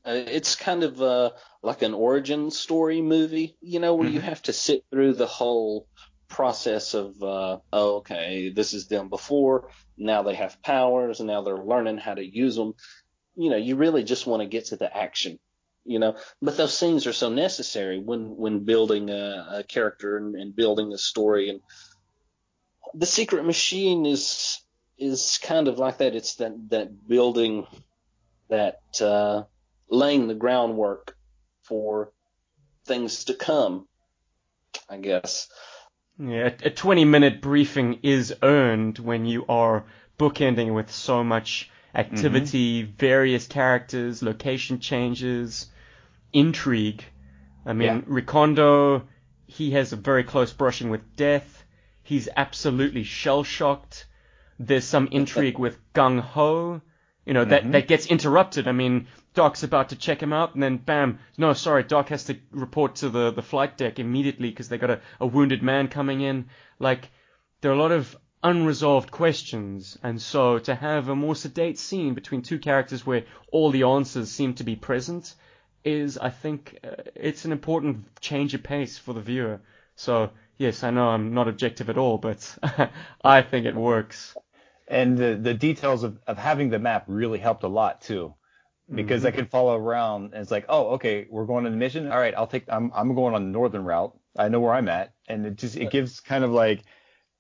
[0.06, 1.32] uh, it's kind of uh,
[1.64, 4.16] like an origin story movie, you know, where mm-hmm.
[4.16, 5.88] you have to sit through the whole
[6.28, 11.42] process of, uh, oh, okay, this is them before, now they have powers, and now
[11.42, 12.74] they're learning how to use them.
[13.36, 15.40] You know, you really just want to get to the action,
[15.86, 16.16] you know.
[16.42, 20.92] But those scenes are so necessary when when building a, a character and, and building
[20.94, 21.50] a story.
[21.50, 21.62] And
[22.94, 24.62] the Secret Machine is
[24.98, 26.16] is kind of like that.
[26.16, 27.68] It's that that building
[28.50, 29.44] that uh,
[29.90, 31.16] laying the groundwork
[31.64, 32.12] for
[32.86, 33.88] things to come,
[34.90, 35.48] I guess.
[36.18, 39.86] Yeah, a 20 minute briefing is earned when you are
[40.18, 42.96] bookending with so much activity, mm-hmm.
[42.98, 45.68] various characters, location changes,
[46.36, 47.04] intrigue.
[47.66, 48.02] I mean, yeah.
[48.02, 49.04] Recondo,
[49.48, 51.64] he has a very close brushing with death.
[52.04, 54.06] He's absolutely shell shocked.
[54.60, 56.82] There's some intrigue with Gung Ho
[57.26, 57.72] you know, that, mm-hmm.
[57.72, 58.68] that gets interrupted.
[58.68, 62.26] I mean, Doc's about to check him out, and then bam, no, sorry, Doc has
[62.26, 65.88] to report to the, the flight deck immediately because they got a, a wounded man
[65.88, 66.50] coming in.
[66.80, 67.10] Like,
[67.62, 72.14] there are a lot of unresolved questions, and so to have a more sedate scene
[72.14, 75.34] between two characters where all the answers seem to be present
[75.86, 79.62] is, I think, uh, it's an important change of pace for the viewer.
[79.96, 82.58] So, yes, I know I'm not objective at all, but
[83.24, 84.36] I think it works
[84.88, 88.34] and the, the details of, of having the map really helped a lot too
[88.94, 89.28] because mm-hmm.
[89.28, 92.12] I could follow around and it's like, oh, okay, we're going on a mission.
[92.12, 94.16] All right, I'll take, I'm, I'm going on the northern route.
[94.38, 95.14] I know where I'm at.
[95.28, 96.84] And it just, it gives kind of like,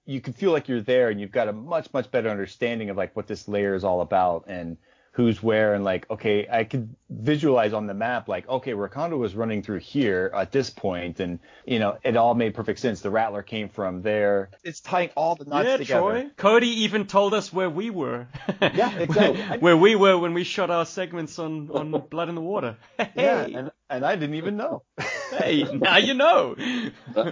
[0.05, 2.97] you can feel like you're there and you've got a much, much better understanding of
[2.97, 4.45] like what this layer is all about.
[4.47, 4.77] And
[5.15, 9.33] who's where and like okay i could visualize on the map like okay Recondo was
[9.33, 13.01] running through here at this point and you know it all made perfect sense.
[13.01, 14.49] The rattler came from there.
[14.63, 16.01] It's tying all the knots yeah, together.
[16.01, 16.29] Troy.
[16.35, 18.27] cody even told us where we were.
[18.61, 19.41] Yeah exactly.
[19.41, 22.77] Where, where, we were when we shot our segments on on blood in the water.
[22.97, 23.11] Hey.
[23.15, 24.83] yeah and, and i didn't even know.
[25.31, 26.55] Hey now you know.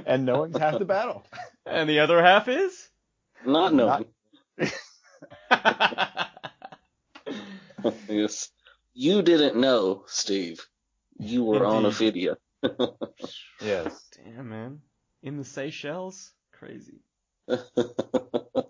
[0.05, 1.25] And knowing's half the battle.
[1.65, 2.89] And the other half is?
[3.45, 4.05] Not knowing.
[5.49, 6.29] Not...
[8.09, 8.49] yes.
[8.93, 10.65] You didn't know, Steve.
[11.17, 12.35] You were on a video.
[13.61, 14.09] yes.
[14.15, 14.81] Damn, man.
[15.21, 16.31] In the Seychelles?
[16.51, 17.01] Crazy.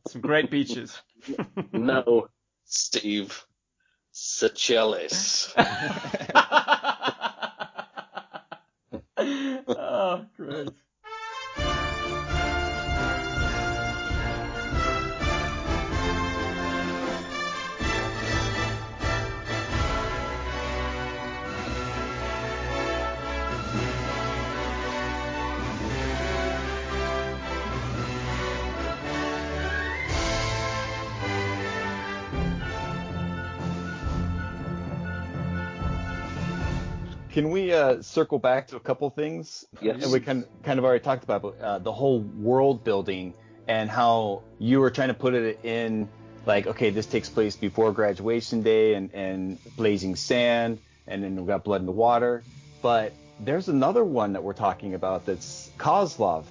[0.07, 1.01] Some great beaches.
[1.71, 2.27] no,
[2.65, 3.45] Steve.
[4.11, 5.53] Seychelles.
[9.17, 10.69] oh, great.
[37.33, 39.65] Can we uh, circle back to a couple things?
[39.81, 40.03] Yes.
[40.03, 43.33] And we kind kind of already talked about uh, the whole world building
[43.67, 46.07] and how you were trying to put it in
[46.45, 50.77] like, okay, this takes place before graduation day and, and blazing sand,
[51.07, 52.43] and then we got blood in the water.
[52.83, 56.45] But there's another one that we're talking about that's Kozlov,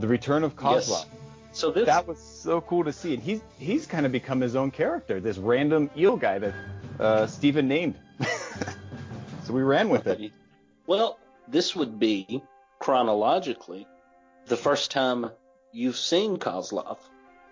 [0.00, 0.88] the return of Kozlov.
[0.88, 1.06] Yes.
[1.52, 4.56] So this that was so cool to see, and he's he's kind of become his
[4.56, 6.54] own character, this random eel guy that
[6.98, 7.94] uh, Steven named.
[9.44, 10.32] So we ran with it.
[10.86, 11.18] Well,
[11.48, 12.42] this would be
[12.78, 13.86] chronologically
[14.46, 15.30] the first time
[15.72, 16.98] you've seen Kozlov.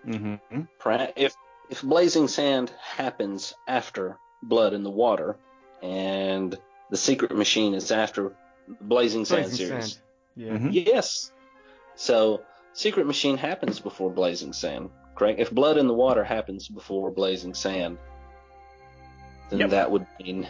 [0.05, 0.61] Mm-hmm.
[1.15, 1.35] If
[1.69, 5.37] if Blazing Sand happens after Blood in the Water,
[5.81, 6.57] and
[6.89, 8.35] the Secret Machine is after
[8.67, 10.01] the Blazing Sand Blazing series, Sand.
[10.35, 10.51] Yeah.
[10.57, 10.85] Mhm.
[10.85, 11.31] yes.
[11.95, 12.41] So
[12.73, 15.39] Secret Machine happens before Blazing Sand, correct?
[15.39, 17.97] If Blood in the Water happens before Blazing Sand,
[19.49, 19.69] then Yep.
[19.69, 20.47] that would mean.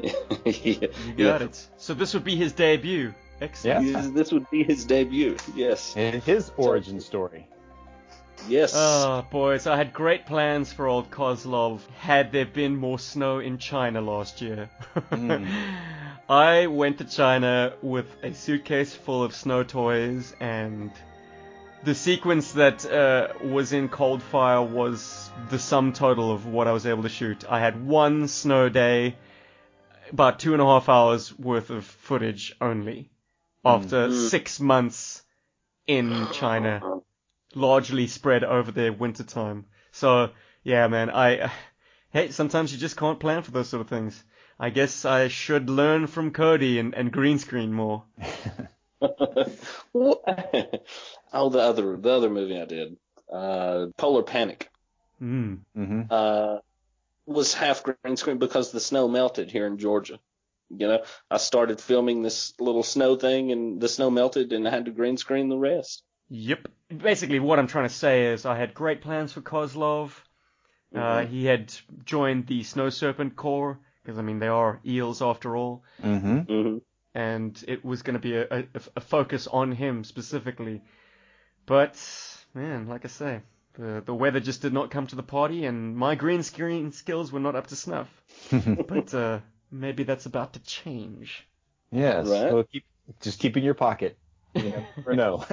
[0.00, 1.68] Yeah, You got it.
[1.76, 3.14] So this would be his debut.
[3.40, 3.86] Excellent.
[3.86, 4.08] Yeah.
[4.12, 5.36] This would be his debut.
[5.54, 5.94] Yes.
[5.96, 7.46] And his origin story.
[8.48, 8.72] Yes.
[8.74, 13.58] Oh, boys, I had great plans for old Kozlov had there been more snow in
[13.58, 14.70] China last year.
[15.10, 15.48] Mm.
[16.28, 20.90] I went to China with a suitcase full of snow toys, and
[21.84, 26.72] the sequence that uh, was in Cold Fire was the sum total of what I
[26.72, 27.44] was able to shoot.
[27.48, 29.16] I had one snow day,
[30.10, 33.10] about two and a half hours worth of footage only,
[33.64, 34.28] after Mm.
[34.30, 35.22] six months
[35.86, 37.00] in China
[37.54, 39.66] largely spread over their winter time.
[39.92, 40.30] So
[40.62, 41.50] yeah, man, I
[42.10, 44.22] hey, sometimes you just can't plan for those sort of things.
[44.60, 48.04] I guess I should learn from Cody and, and green screen more.
[51.30, 52.96] Oh, the other the other movie I did,
[53.32, 54.70] uh, Polar Panic,
[55.22, 55.60] Mm.
[55.76, 56.02] Mm-hmm.
[56.10, 56.58] uh,
[57.28, 60.18] was half green screen because the snow melted here in Georgia.
[60.70, 64.70] You know, I started filming this little snow thing, and the snow melted, and I
[64.70, 66.02] had to green screen the rest.
[66.30, 66.68] Yep.
[66.96, 70.12] Basically, what I'm trying to say is I had great plans for Kozlov.
[70.94, 71.28] Uh, Mhm.
[71.28, 71.72] he had
[72.04, 76.38] joined the Snow Serpent Corps because I mean they are eels after all, Mm-hmm.
[76.40, 76.78] hmm
[77.14, 78.64] and it was going to be a, a,
[78.96, 80.82] a focus on him specifically.
[81.66, 81.96] But
[82.54, 83.40] man, like I say,
[83.78, 87.32] the the weather just did not come to the party, and my green screen skills
[87.32, 88.08] were not up to snuff.
[88.88, 91.46] But uh, maybe that's about to change.
[91.90, 92.26] yes.
[92.28, 92.50] Right.
[92.50, 92.84] So keep
[93.20, 94.18] just keep in your pocket.
[94.54, 95.44] You never know.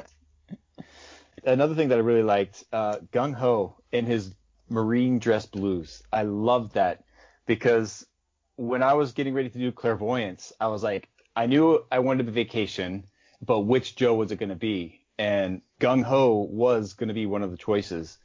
[1.46, 4.34] Another thing that I really liked, uh, Gung Ho in his
[4.70, 6.02] marine dress blues.
[6.12, 7.04] I loved that
[7.46, 8.06] because
[8.56, 12.28] when I was getting ready to do clairvoyance, I was like, I knew I wanted
[12.28, 13.04] a vacation,
[13.42, 15.05] but which Joe was it going to be?
[15.18, 18.18] And Gung Ho was going to be one of the choices.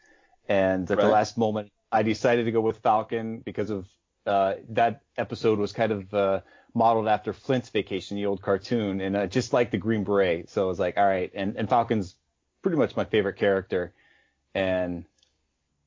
[0.48, 3.86] And at the last moment, I decided to go with Falcon because of
[4.26, 6.40] uh, that episode was kind of uh,
[6.74, 10.50] modeled after Flint's Vacation, the old cartoon, and I just like the Green Beret.
[10.50, 12.14] So I was like, all right, and, and Falcon's
[12.62, 13.92] pretty much my favorite character,
[14.54, 15.04] and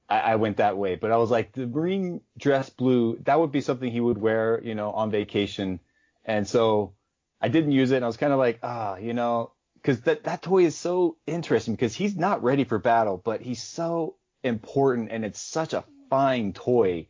[0.10, 0.96] I, I went that way.
[0.96, 4.62] But I was like, the green dress blue, that would be something he would wear,
[4.64, 5.80] you know, on vacation,
[6.26, 6.94] and so
[7.42, 7.98] I didn't use it.
[7.98, 9.52] And I was kind of like, ah, you know,
[9.84, 13.62] because that that toy is so interesting because he's not ready for battle, but he's
[13.62, 17.08] so important, and it's such a fine toy.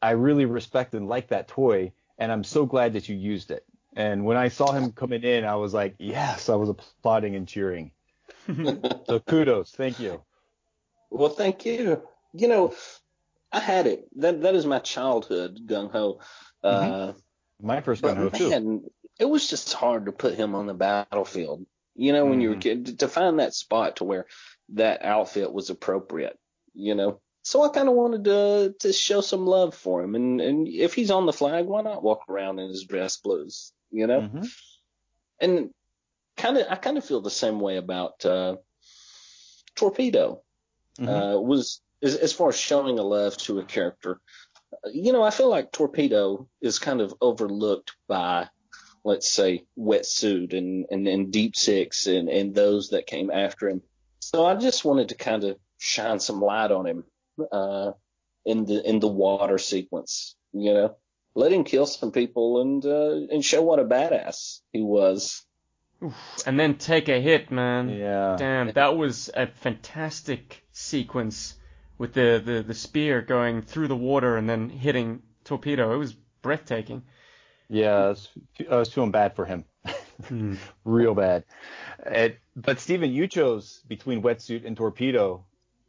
[0.00, 3.64] I really respect and like that toy, and I'm so glad that you used it.
[3.94, 7.46] And when I saw him coming in, I was like, yes, I was applauding and
[7.46, 7.92] cheering.
[9.06, 10.22] So kudos, thank you.
[11.10, 12.02] Well, thank you.
[12.32, 12.74] You know,
[13.52, 14.08] I had it.
[14.16, 16.20] That that is my childhood gung ho.
[16.64, 17.12] Uh,
[17.60, 18.90] My first but Gung Ho too.
[19.20, 21.66] it was just hard to put him on the battlefield.
[21.94, 24.26] You know, when you were a kid, to find that spot to where
[24.70, 26.38] that outfit was appropriate.
[26.74, 30.40] You know, so I kind of wanted to to show some love for him, and
[30.40, 33.72] and if he's on the flag, why not walk around in his dress blues?
[33.90, 34.48] You know, Mhm.
[35.38, 35.70] and
[36.36, 38.56] kind of I kind of feel the same way about uh,
[39.74, 40.42] Torpedo.
[40.98, 41.08] Mhm.
[41.08, 44.20] uh, was as, as far as showing a love to a character.
[44.84, 48.48] uh, You know, I feel like Torpedo is kind of overlooked by,
[49.04, 53.82] let's say, Wetsuit and, and, and Deep Six and, and those that came after him.
[54.20, 57.04] So I just wanted to kind of shine some light on him
[57.50, 57.92] uh,
[58.46, 60.36] in the in the water sequence.
[60.52, 60.96] You know,
[61.34, 65.44] let him kill some people and uh, and show what a badass he was.
[66.46, 67.88] And then take a hit, man.
[67.88, 68.34] yeah.
[68.36, 71.54] Damn, that was a fantastic sequence
[71.96, 75.94] with the, the, the spear going through the water and then hitting Torpedo.
[75.94, 77.02] It was breathtaking.
[77.72, 78.28] Yeah, I was,
[78.70, 79.64] I was feeling bad for him.
[80.28, 80.56] Hmm.
[80.84, 81.44] Real bad.
[82.04, 85.46] It, but Steven, you chose between wetsuit and torpedo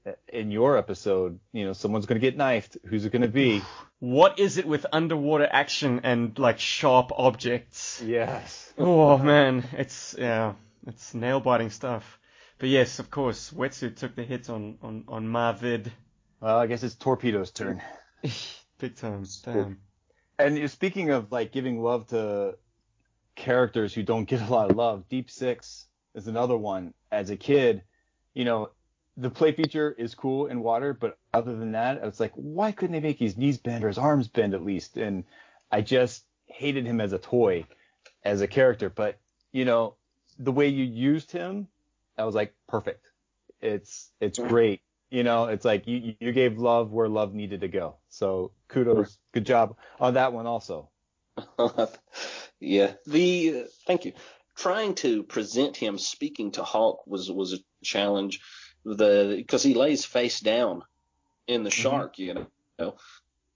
[0.07, 1.41] uh, in your episode.
[1.51, 2.77] You know, someone's going to get knifed.
[2.85, 3.61] Who's it going to be?
[3.99, 8.01] What is it with underwater action and like sharp objects?
[8.05, 8.73] yes.
[8.77, 10.55] Oh man, it's yeah,
[10.85, 12.19] it's nail biting stuff.
[12.59, 15.89] But yes, of course, wetsuit took the hit on on on Marvid.
[16.41, 17.81] Well, I guess it's torpedo's turn.
[18.77, 19.23] Big time.
[19.45, 19.79] Damn.
[20.43, 22.57] And speaking of like giving love to
[23.35, 26.93] characters who don't get a lot of love, Deep Six is another one.
[27.11, 27.81] As a kid,
[28.33, 28.71] you know,
[29.15, 32.91] the play feature is cool in water, but other than that, it's like, why couldn't
[32.91, 34.97] they make his knees bend or his arms bend at least?
[34.97, 35.23] And
[35.71, 37.65] I just hated him as a toy,
[38.25, 39.19] as a character, but
[39.53, 39.95] you know,
[40.39, 41.67] the way you used him,
[42.17, 43.05] I was like, perfect.
[43.61, 44.49] It's it's mm-hmm.
[44.49, 44.81] great.
[45.13, 47.97] You know, it's like you you gave love where love needed to go.
[48.09, 50.89] So kudos, good job on that one also.
[52.59, 52.93] yeah.
[53.05, 54.13] The uh, thank you.
[54.55, 58.41] Trying to present him speaking to Hawk was was a challenge.
[58.85, 60.83] The because he lays face down
[61.47, 61.79] in the Mm-hmm.
[61.81, 62.47] shark, you
[62.79, 62.95] know.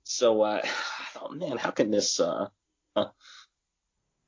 [0.03, 2.19] So uh, I thought, man, how can this?
[2.19, 2.49] Uh,
[2.95, 3.07] uh,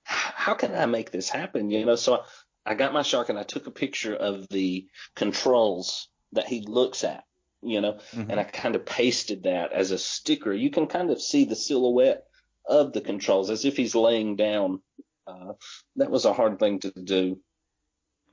[0.04, 1.70] how can I make this happen?
[1.70, 1.96] You know.
[1.96, 2.24] So
[2.66, 7.04] I got my shark and I took a picture of the controls that he looks
[7.04, 7.24] at.
[7.62, 8.30] You know, Mhm.
[8.30, 10.54] and I kind of pasted that as a sticker.
[10.54, 12.24] You can kind of see the silhouette
[12.66, 14.82] of the controls as if he's laying down.
[15.28, 15.54] Uh,
[15.98, 17.42] that was a hard thing to do.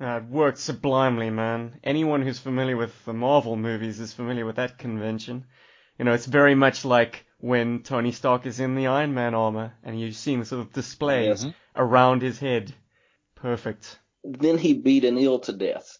[0.01, 1.80] Uh, it worked sublimely, man.
[1.82, 5.47] Anyone who's familiar with the Marvel movies is familiar with that convention.
[5.99, 9.74] You know, it's very much like when Tony Stark is in the Iron Man armor
[9.82, 11.47] and you're seeing the sort of display Yes.
[11.74, 12.72] around his head.
[13.34, 13.99] Perfect.
[14.27, 15.99] Then he beat an eel to death.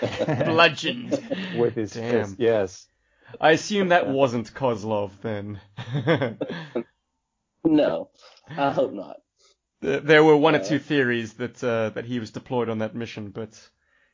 [0.00, 1.18] Bludgeoned.
[1.58, 2.10] With his Damn.
[2.10, 2.86] fist, yes.
[3.40, 5.60] I assume that wasn't Kozlov then.
[7.64, 8.10] no,
[8.56, 9.16] I hope not.
[9.80, 12.78] There there were one or Uh, two theories that uh, that he was deployed on
[12.78, 13.70] that mission, but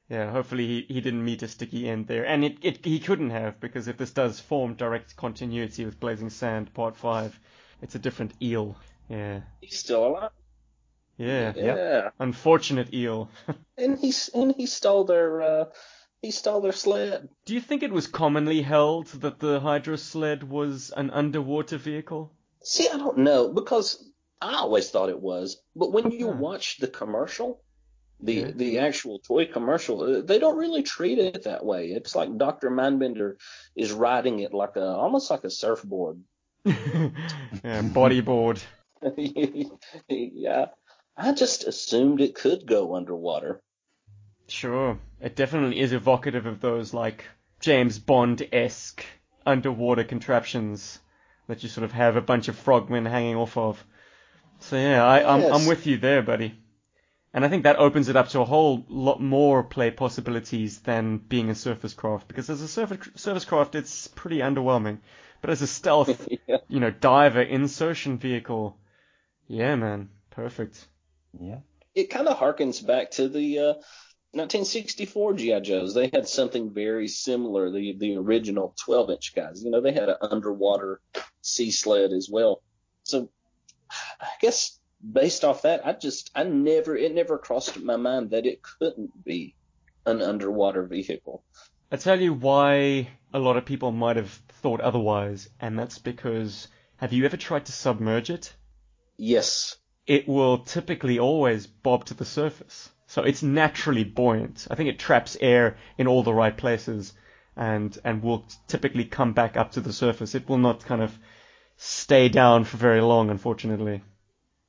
[0.08, 3.30] yeah, hopefully he, he didn't meet a sticky end there, and it, it he couldn't
[3.30, 7.38] have because if this does form direct continuity with Blazing Sand Part Five,
[7.80, 8.76] it's a different eel.
[9.08, 10.30] Yeah, He's still alive.
[11.26, 13.30] Yeah, Yeah, unfortunate eel.
[13.76, 15.64] and he's and he stole their uh,
[16.22, 17.28] he stole their sled.
[17.44, 22.32] Do you think it was commonly held that the Hydro sled was an underwater vehicle?
[22.64, 24.04] See, I don't know because
[24.40, 26.36] I always thought it was, but when you Huh.
[26.36, 27.62] watch the commercial,
[28.20, 28.50] the Yeah.
[28.52, 31.88] the actual toy commercial, uh, they don't really treat it that way.
[31.92, 33.36] It's like Doctor Mindbender
[33.76, 36.22] is riding it like a almost like a surfboard.
[36.64, 38.62] yeah, bodyboard.
[40.08, 40.66] yeah,
[41.16, 43.60] I just assumed it could go underwater.
[44.48, 44.98] Sure.
[45.20, 47.24] It definitely is evocative of those like
[47.60, 49.04] James Bond esque
[49.46, 50.98] underwater contraptions
[51.46, 53.84] that you sort of have a bunch of frogmen hanging off of.
[54.60, 56.54] So yeah, I, I'm I'm with you there, buddy.
[57.34, 61.18] And I think that opens it up to a whole lot more play possibilities than
[61.18, 64.98] being a surface craft, because as a surface surface craft, it's pretty underwhelming.
[65.40, 66.58] But as a stealth, yeah.
[66.68, 68.76] you know, diver insertion vehicle,
[69.48, 70.86] yeah, man, perfect.
[71.38, 71.60] Yeah.
[71.94, 73.74] It kind of harkens back to the uh,
[74.32, 75.94] 1964 GI Joes.
[75.94, 77.70] They had something very similar.
[77.70, 79.62] The the original 12 inch guys.
[79.62, 81.00] You know, they had an underwater
[81.42, 82.62] sea sled as well.
[83.04, 83.28] So
[84.20, 88.46] I guess based off that, I just I never it never crossed my mind that
[88.46, 89.54] it couldn't be
[90.06, 91.44] an underwater vehicle.
[91.90, 94.30] I tell you why a lot of people might have
[94.62, 98.54] thought otherwise, and that's because have you ever tried to submerge it?
[99.18, 99.76] Yes.
[100.06, 102.90] It will typically always bob to the surface.
[103.06, 104.66] So it's naturally buoyant.
[104.70, 107.12] I think it traps air in all the right places
[107.56, 110.34] and and will typically come back up to the surface.
[110.34, 111.18] It will not kind of
[111.76, 114.02] stay down for very long, unfortunately.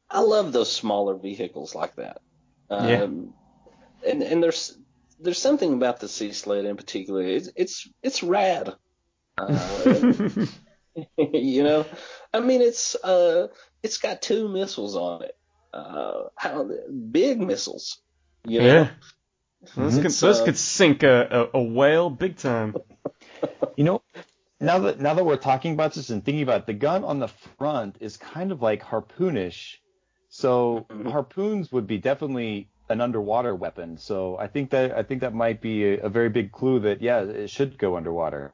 [0.09, 2.21] I love those smaller vehicles like that.
[2.69, 3.03] Um, Yeah.
[4.11, 4.77] And and there's
[5.19, 7.23] there's something about the sea sled in particular.
[7.23, 8.75] It's it's it's rad.
[9.37, 9.47] Uh,
[11.17, 11.85] you know,
[12.33, 13.47] I mean it's uh
[13.83, 15.35] it's got two missiles on it.
[15.73, 16.69] Uh, how
[17.11, 18.01] big missiles.
[18.45, 18.83] You know?
[18.83, 18.91] yeah.
[19.75, 22.77] Those, could, It's, those uh, could sink a, a, a whale big time.
[23.75, 24.01] You know,
[24.59, 27.19] now that now that we're talking about this and thinking about it, the gun on
[27.19, 29.77] the front is kind of like harpoonish.
[30.29, 31.07] So Mhm.
[31.07, 33.97] harpoons would be definitely an underwater weapon.
[33.97, 37.01] So I think that I think that might be a, a very big clue that
[37.01, 38.53] yeah, it should go underwater.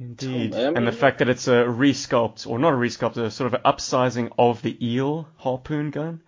[0.00, 0.54] Indeed.
[0.54, 3.52] I mean- and the fact that it's a resculpt, or not a resculpt, a sort
[3.52, 6.22] of an upsizing of the eel harpoon gun.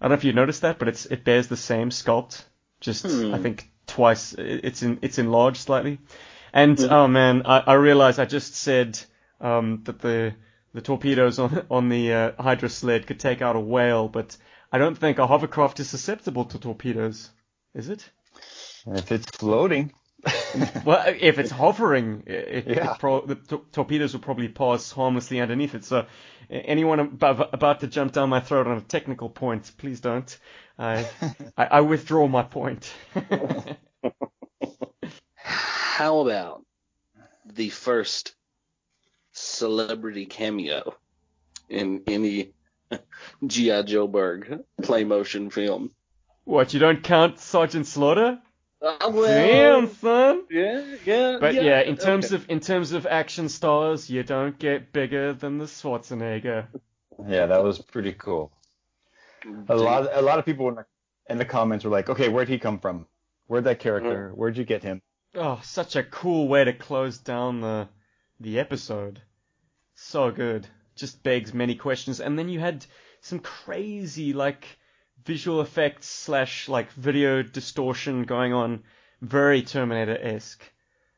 [0.00, 2.42] I don't know if you noticed that, but it's it bears the same sculpt,
[2.80, 3.34] just Hmm.
[3.34, 4.32] I think twice.
[4.38, 5.98] It's in it's enlarged slightly.
[6.52, 6.90] And Mhm.
[6.90, 8.98] oh man, I, I realized I just said
[9.40, 10.34] um, that the
[10.72, 14.36] the torpedoes on on the uh, Hydro sled could take out a whale, but
[14.72, 17.30] I don't think a hovercraft is susceptible to torpedoes,
[17.74, 18.08] is it?
[18.86, 19.92] If it's floating,
[20.84, 22.92] Well, if it's hovering, it, it, Yeah.
[22.92, 25.84] it pro- the to- torpedoes will probably pass harmlessly underneath it.
[25.84, 26.06] So,
[26.50, 30.38] anyone ab- about to jump down my throat on a technical point, please don't.
[30.78, 31.06] I,
[31.56, 32.92] I, I withdraw my point.
[35.36, 36.64] How about
[37.44, 38.34] the first
[39.32, 40.94] celebrity cameo
[41.68, 42.52] in any
[43.46, 43.82] G.I.
[43.82, 45.90] Joburg play motion film?
[46.44, 48.38] what, you don't count Sergeant Slaughter?
[48.82, 50.44] Uh, well, Damn, son.
[50.50, 51.38] Yeah, yeah.
[51.40, 52.36] But yeah, in terms okay.
[52.36, 56.66] of in terms of action stars, you don't get bigger than the Schwarzenegger.
[57.26, 58.52] Yeah, that was pretty cool.
[59.68, 60.86] A lot, a lot of people in the,
[61.30, 63.06] in the comments were like, "Okay, where'd he come from?
[63.46, 64.32] Where'd that character?
[64.34, 65.00] Where'd you get him?"
[65.34, 67.88] Oh, such a cool way to close down the
[68.40, 69.22] the episode.
[69.94, 70.66] So good.
[70.94, 72.20] Just begs many questions.
[72.20, 72.84] And then you had
[73.20, 74.66] some crazy like
[75.26, 78.82] visual effects slash like video distortion going on,
[79.20, 80.62] very Terminator esque.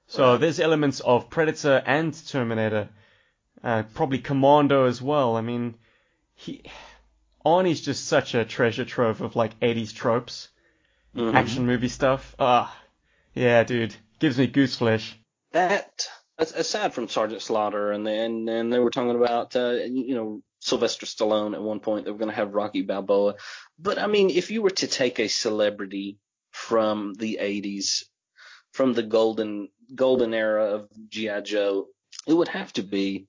[0.06, 0.40] So Right.
[0.40, 2.88] there's elements of Predator and Terminator,
[3.62, 5.36] uh, probably Commando as well.
[5.36, 5.74] I mean,
[6.34, 6.62] he
[7.44, 10.48] Arnie's just such a treasure trove of like 80s tropes,
[11.14, 11.34] Mhm.
[11.34, 12.34] action movie stuff.
[12.38, 12.74] Ah,
[13.34, 15.16] yeah, dude, gives me goose flesh.
[15.52, 16.06] that
[16.38, 21.06] aside from Sergeant Slaughter and then and they were talking about uh, you know Sylvester
[21.06, 23.34] Stallone at one point they were going to have Rocky Balboa,
[23.78, 26.18] but I mean if you were to take a celebrity
[26.50, 28.04] from the 80s,
[28.72, 31.88] from the golden golden era of GI Joe,
[32.26, 33.26] it would have to be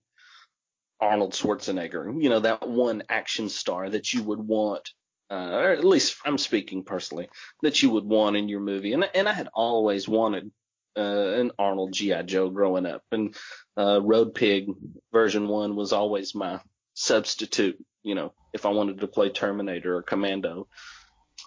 [0.99, 2.21] Arnold Schwarzenegger.
[2.21, 4.91] You know that one action star that you would want.
[5.31, 7.29] Uh, or at least I'm speaking personally,
[7.61, 10.51] that you would want in your movie, and and I had always wanted
[10.97, 11.01] uh,
[11.39, 13.35] an Arnold GI Joe growing up, and
[13.77, 14.69] uh, Road Pig
[15.13, 16.59] version one was always my
[16.99, 17.77] substitute.
[18.03, 20.67] You know, if I wanted to play Terminator or Commando,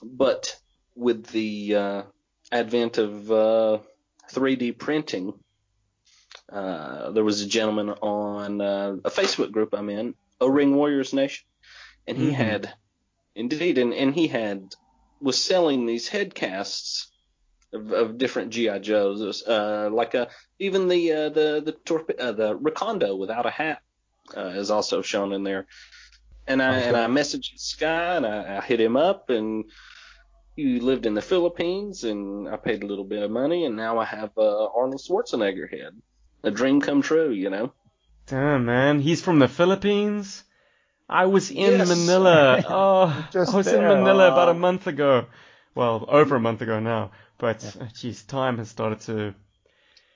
[0.02, 0.56] but
[0.94, 2.02] with the uh,
[2.50, 3.78] advent of uh,
[4.32, 5.34] 3D printing,
[6.50, 11.12] uh, there was a gentleman on uh, a Facebook group I'm in, O Ring Warriors
[11.12, 11.44] Nation,
[12.06, 12.34] and he Mhm.
[12.34, 12.74] had,
[13.34, 14.74] indeed, and, and he had
[15.20, 17.12] was selling these head casts
[17.72, 20.26] of, of different GI Joes, uh, like uh
[20.58, 23.80] even the uh, the the torpe- uh, the Recondo without a hat
[24.36, 25.66] uh, is also shown in there.
[26.46, 29.64] And I and I messaged this guy and I, I hit him up and
[30.56, 33.98] he lived in the Philippines and I paid a little bit of money and now
[33.98, 35.94] I have uh, Arnold Schwarzenegger head.
[36.42, 37.72] A dream come true, you know.
[38.26, 40.42] Damn, man, he's from the Philippines.
[41.08, 41.88] I was in Yes.
[41.88, 42.62] Manila.
[42.68, 43.88] Oh, Just I was in there.
[43.96, 45.26] Manila about a month ago.
[45.74, 47.12] Well, over a month ago now.
[47.38, 49.34] But uh, geez, time has started to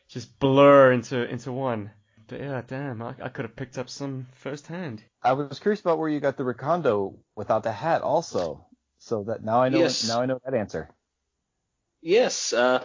[0.09, 1.91] just blur into into one.
[2.29, 5.03] But yeah, damn, I, I could have picked up some firsthand.
[5.23, 8.67] I was curious about where you got the Recondo without the hat, also.
[8.99, 9.79] So that now I know.
[9.79, 10.09] Yes.
[10.09, 10.91] Now I know that answer.
[12.03, 12.85] Yes, uh,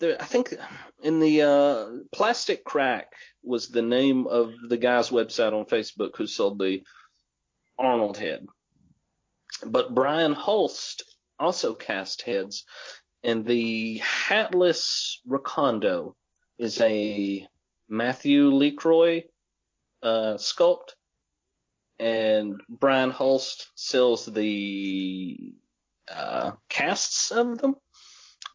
[0.00, 0.54] there, I think
[1.02, 3.12] in the uh, Plastic Crack
[3.42, 6.82] was the name of the guy's website on Facebook who sold the
[7.78, 8.46] Arnold head.
[9.64, 11.04] But Brian Holst
[11.38, 12.64] also cast heads,
[13.22, 16.14] and the hatless Recondo
[16.58, 17.46] is a
[17.92, 19.24] Matthew Lecroy
[20.02, 20.94] uh, sculpt,
[22.00, 25.52] and Brian Holst sells the
[26.10, 27.76] uh, casts of them.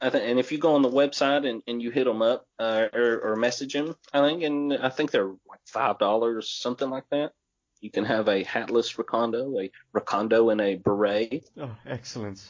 [0.01, 2.47] I think, and if you go on the website and, and you hit them up
[2.57, 6.89] uh, or, or message them, I think, and I think they're like five dollars, something
[6.89, 7.31] like that.
[7.79, 11.47] You can have a hatless Recondo, a Recondo in a beret.
[11.59, 12.43] Oh, excellent.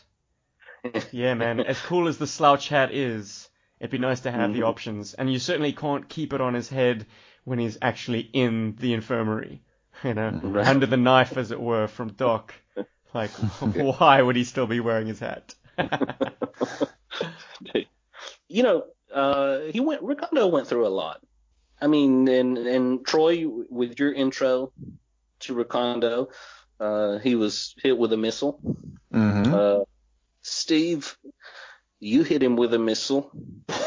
[1.12, 1.60] Yeah, man.
[1.60, 3.50] As cool as the slouch hat is,
[3.80, 4.68] it'd be nice to have the Mhm.
[4.68, 5.14] options.
[5.14, 7.06] And you certainly can't keep it on his head
[7.44, 9.62] when he's actually in the infirmary.
[10.04, 10.68] You know, Right.
[10.68, 12.54] under the knife, as it were, from Doc.
[13.14, 13.32] Like,
[13.62, 15.56] why would he still be wearing his hat?
[18.50, 18.84] you know,
[19.14, 20.02] uh, he went.
[20.04, 21.22] Recondo went through a lot.
[21.82, 24.72] I mean, and and Troy, with your intro
[25.42, 26.28] to Recondo,
[26.80, 28.60] uh, he was hit with a missile.
[29.14, 29.54] Mm-hmm.
[29.54, 29.84] Uh,
[30.42, 31.18] Steve,
[32.00, 33.32] you hit him with a missile.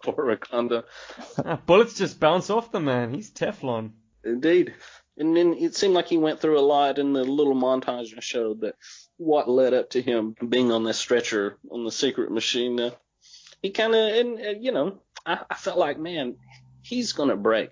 [0.03, 0.85] for Recondo.
[1.45, 3.15] Ah, Bullets just bounce off the man.
[3.15, 3.93] He's Teflon.
[4.25, 4.75] Indeed.
[5.16, 8.20] And then it seemed like he went through a lot, and the little montage I
[8.20, 8.77] showed that
[9.16, 12.79] what led up to him being on this stretcher on the secret machine.
[12.79, 12.91] Uh,
[13.62, 16.37] he kind of, and uh, you know, I, I felt like, man,
[16.83, 17.70] he's gonna break.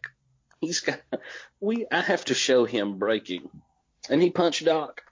[0.60, 1.00] He's got,
[1.60, 3.48] we, I have to show him breaking,
[4.10, 5.02] and he punched Doc.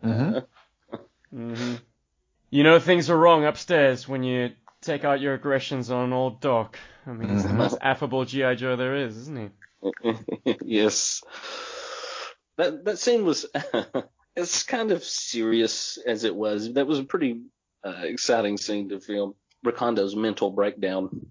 [0.04, 1.54] Mm-hmm.
[1.54, 1.74] hmm
[2.50, 4.50] You know things are wrong upstairs when you
[4.82, 6.78] take out your aggressions on old Doc.
[7.06, 7.56] I mean, he's the Mhm.
[7.56, 8.54] most affable G.I.
[8.54, 9.52] Joe there is, isn't
[9.82, 10.54] he?
[10.62, 11.22] yes.
[12.58, 13.46] That that scene was
[14.36, 16.74] as kind of serious as it was.
[16.74, 17.42] That was a pretty
[17.84, 19.34] uh, exciting scene to film.
[19.64, 21.26] Recondo's mental breakdown,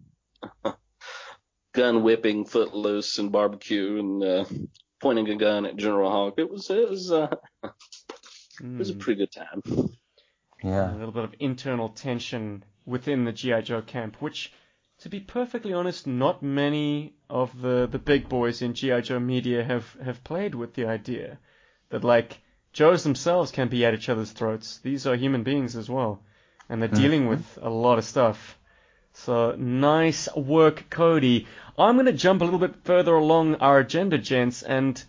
[1.73, 4.45] gun whipping, footloose, and barbecue, and uh,
[5.01, 6.35] pointing a gun at General Hawk.
[6.37, 7.35] It was it was uh,
[8.59, 8.99] it was a Mm.
[8.99, 9.61] pretty good time.
[10.63, 10.93] Yeah.
[10.93, 13.61] A little bit of internal tension within the G.I.
[13.61, 14.51] Joe camp, which,
[14.99, 19.01] to be perfectly honest, not many of the, the big boys in G.I.
[19.01, 21.39] Joe media have, have played with the idea
[21.89, 22.39] that, like,
[22.73, 24.77] Joes themselves can be at each other's throats.
[24.77, 26.21] These are human beings as well,
[26.69, 28.57] and they're dealing with a lot of stuff.
[29.13, 31.47] So, nice work, Cody.
[31.77, 35.03] I'm going to jump a little bit further along our agenda, gents, and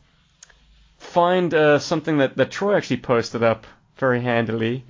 [1.13, 3.67] find uh, something that, that Troy actually posted up
[3.97, 4.85] very handily.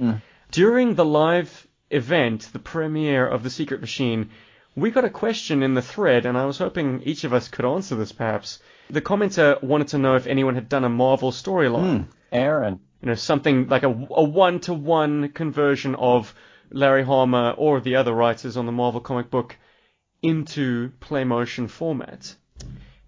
[0.50, 4.30] During the live event, the premiere of The Secret Machine,
[4.74, 7.64] we got a question in the thread, and I was hoping each of us could
[7.64, 8.58] answer this perhaps.
[8.88, 12.06] The commenter wanted to know if anyone had done a Marvel storyline.
[12.30, 12.80] Aaron.
[13.02, 16.34] You know, something like a, a one-to-one conversion of
[16.70, 19.56] Larry Hama or the other writers on the Marvel comic book
[20.22, 22.34] into Playmotion format.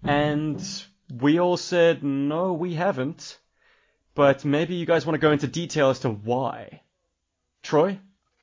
[0.03, 0.61] And
[1.11, 3.37] we all said, no, we haven't.
[4.15, 6.81] But maybe you guys want to go into detail as to why.
[7.63, 7.99] Troy?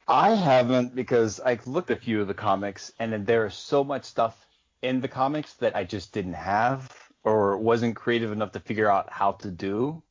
[0.06, 3.54] I haven't because I looked at a few of the comics and then there is
[3.54, 4.46] so much stuff
[4.82, 6.92] in the comics that I just didn't have
[7.24, 10.02] or wasn't creative enough to figure out how to do.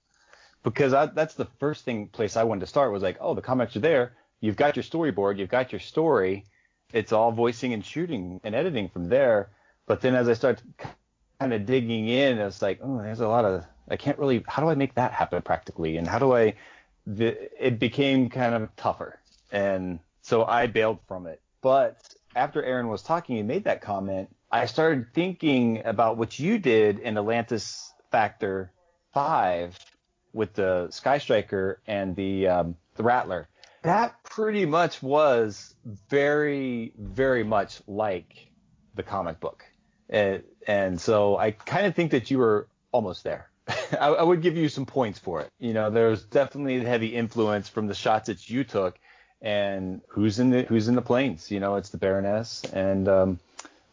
[0.64, 3.42] Because I, that's the first thing place I wanted to start was like, oh, the
[3.42, 4.14] comics are there.
[4.40, 6.46] You've got your storyboard, you've got your story.
[6.94, 9.50] It's all voicing and shooting and editing from there.
[9.86, 10.62] But then as I start
[11.42, 14.44] kind of digging in, it's like, oh, there's a lot of I can't really.
[14.48, 15.98] How do I make that happen practically?
[15.98, 16.54] And how do I?
[17.08, 19.20] The, it became kind of tougher,
[19.52, 21.42] and so I bailed from it.
[21.62, 21.98] But
[22.36, 27.00] after Aaron was talking and made that comment, I started thinking about what you did
[27.00, 28.72] in Atlantis Factor
[29.14, 29.78] Five
[30.32, 33.50] with the Sky Striker and the um, the Rattler.
[33.82, 35.74] That pretty much was
[36.08, 38.48] very, very much like
[38.94, 39.66] the comic book.
[40.12, 43.50] And, and so I kind of think that you were almost there.
[44.00, 45.50] I, I, would give you some points for it.
[45.60, 49.00] You know, there's definitely a heavy influence from the shots that you took,
[49.42, 51.50] and who's in the who's in the planes.
[51.50, 53.40] You know, it's the Baroness and um,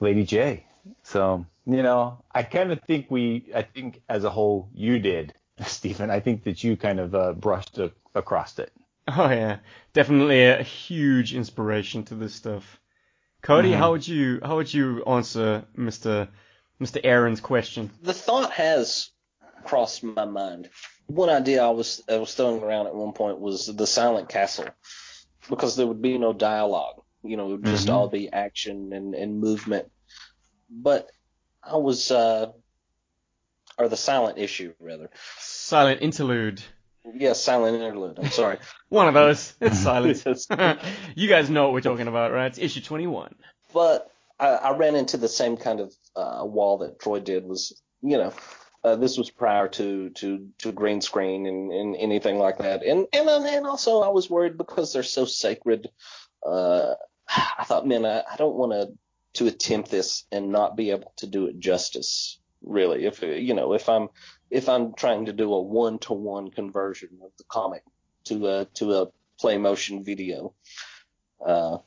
[0.01, 0.65] Lady J.
[1.03, 5.35] So you know, I kind of think we, I think as a whole, you did,
[5.67, 6.11] Stephen.
[6.11, 8.73] I think that you kind of uh, brushed a, across it.
[9.07, 9.59] Oh yeah,
[9.93, 12.81] definitely a huge inspiration to this stuff.
[13.43, 13.79] Cody, mm-hmm.
[13.79, 16.29] how would you how would you answer Mr.
[16.81, 17.01] Mr.
[17.05, 17.91] Aaron's question?
[18.03, 19.11] The thought has
[19.65, 20.69] crossed my mind.
[21.07, 24.69] One idea I was I was throwing around at one point was the silent castle,
[25.49, 27.03] because there would be no dialogue.
[27.23, 27.97] You know, it would just mm-hmm.
[27.97, 29.91] all be action and, and movement.
[30.71, 31.09] But
[31.63, 32.53] I was, uh,
[33.77, 35.11] or the silent issue rather.
[35.39, 36.63] Silent interlude.
[37.15, 38.19] Yes, silent interlude.
[38.19, 38.59] I'm sorry.
[38.89, 39.55] One of those.
[39.61, 40.25] It's silent.
[41.15, 42.47] you guys know what we're talking about, right?
[42.47, 43.35] It's issue 21.
[43.73, 47.45] But I, I ran into the same kind of uh, wall that Troy did.
[47.45, 48.33] Was you know,
[48.85, 52.85] uh, this was prior to to to green screen and, and anything like that.
[52.85, 55.89] And and and also I was worried because they're so sacred.
[56.45, 56.95] Uh,
[57.29, 58.93] I thought, man, I, I don't want to
[59.35, 62.39] to attempt this and not be able to do it justice.
[62.63, 64.09] Really, if you know, if I'm
[64.51, 67.83] if I'm trying to do a one to one conversion of the comic
[68.25, 69.07] to a to a
[69.39, 70.55] play motion video.
[71.45, 71.79] Uh,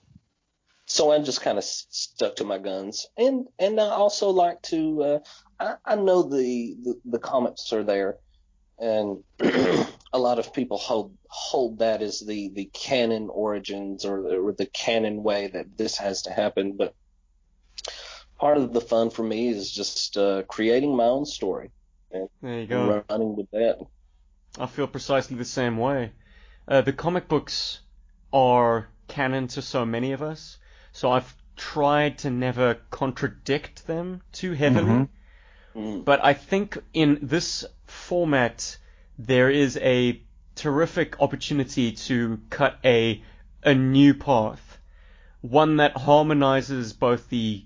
[0.86, 5.04] so I just kind of stuck to my guns, and and I also like to.
[5.04, 5.20] Uh,
[5.60, 8.18] I, I know the, the the comics are there,
[8.80, 9.24] and
[10.14, 14.66] a lot of people hold hold that as the the canon origins or, or the
[14.66, 16.76] canon way that this has to happen.
[16.78, 16.94] But
[18.42, 21.70] part of the fun for me is just uh, creating my own story
[22.12, 23.04] and there you go.
[23.08, 23.78] running with that.
[24.60, 26.12] I feel precisely the same way.
[26.68, 27.82] Uh, the comic books
[28.34, 30.58] are canon to so many of us,
[30.92, 35.08] so I've tried to never contradict them too heavily.
[35.76, 35.80] Mm-hmm.
[35.80, 36.06] Mm.
[36.06, 38.78] But I think in this format,
[39.20, 40.22] there is a
[40.56, 43.24] terrific opportunity to cut a
[43.64, 44.80] a new path,
[45.42, 47.64] one that harmonizes both the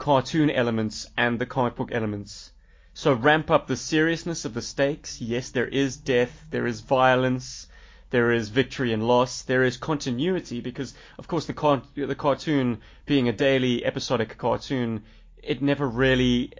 [0.00, 2.52] cartoon elements and the comic book elements.
[2.94, 5.20] So ramp up the seriousness of the stakes.
[5.20, 7.68] Yes, there is death, there is violence,
[8.08, 12.80] there is victory and loss, there is continuity because, of course, the car- the cartoon
[13.06, 15.02] being a daily episodic cartoon,
[15.42, 16.52] it never really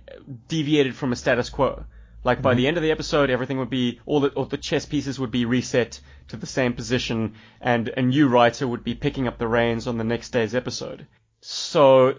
[0.46, 1.84] deviated from a status quo.
[2.22, 2.58] Like by mm-hmm.
[2.58, 5.30] the end of the episode, everything would be all the all the chess pieces would
[5.30, 5.98] be reset
[6.28, 9.96] to the same position, and a new writer would be picking up the reins on
[9.96, 11.06] the next day's episode.
[11.40, 12.16] So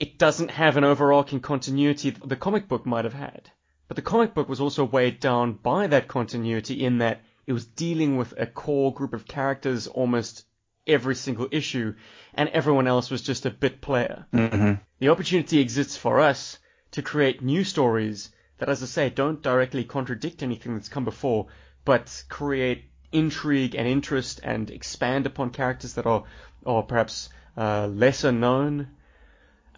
[0.00, 3.50] it doesn't have an overarching continuity that the comic book might have had.
[3.86, 7.66] But the comic book was also weighed down by that continuity in that it was
[7.66, 10.46] dealing with a core group of characters almost
[10.86, 11.94] every single issue,
[12.32, 14.26] and everyone else was just a bit player.
[14.32, 14.74] Mm-hmm.
[15.00, 16.58] The opportunity exists for us
[16.92, 21.48] to create new stories that, as I say, don't directly contradict anything that's come before,
[21.84, 26.24] but create intrigue and interest and expand upon characters that are,
[26.64, 28.88] are perhaps uh, lesser known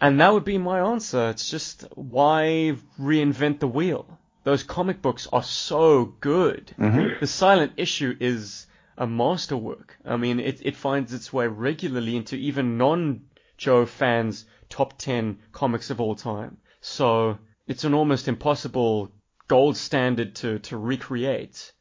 [0.03, 1.29] and that would be my answer.
[1.29, 4.19] It's just why reinvent the wheel?
[4.43, 6.73] Those comic books are so good.
[6.77, 7.19] Mm-hmm.
[7.21, 8.67] The silent issue is
[8.97, 9.97] a masterwork.
[10.03, 13.21] I mean, it, it finds its way regularly into even non
[13.57, 16.57] Joe fans' top 10 comics of all time.
[16.81, 19.09] So it's an almost impossible
[19.47, 21.71] gold standard to, to recreate.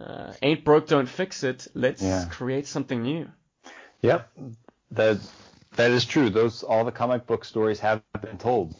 [0.00, 1.68] Uh, ain't broke, don't fix it.
[1.74, 2.26] Let's Yeah.
[2.30, 3.28] create something new.
[4.02, 4.28] Yep,
[4.92, 5.18] that
[5.76, 6.30] that is true.
[6.30, 8.74] Those all the comic book stories have been told,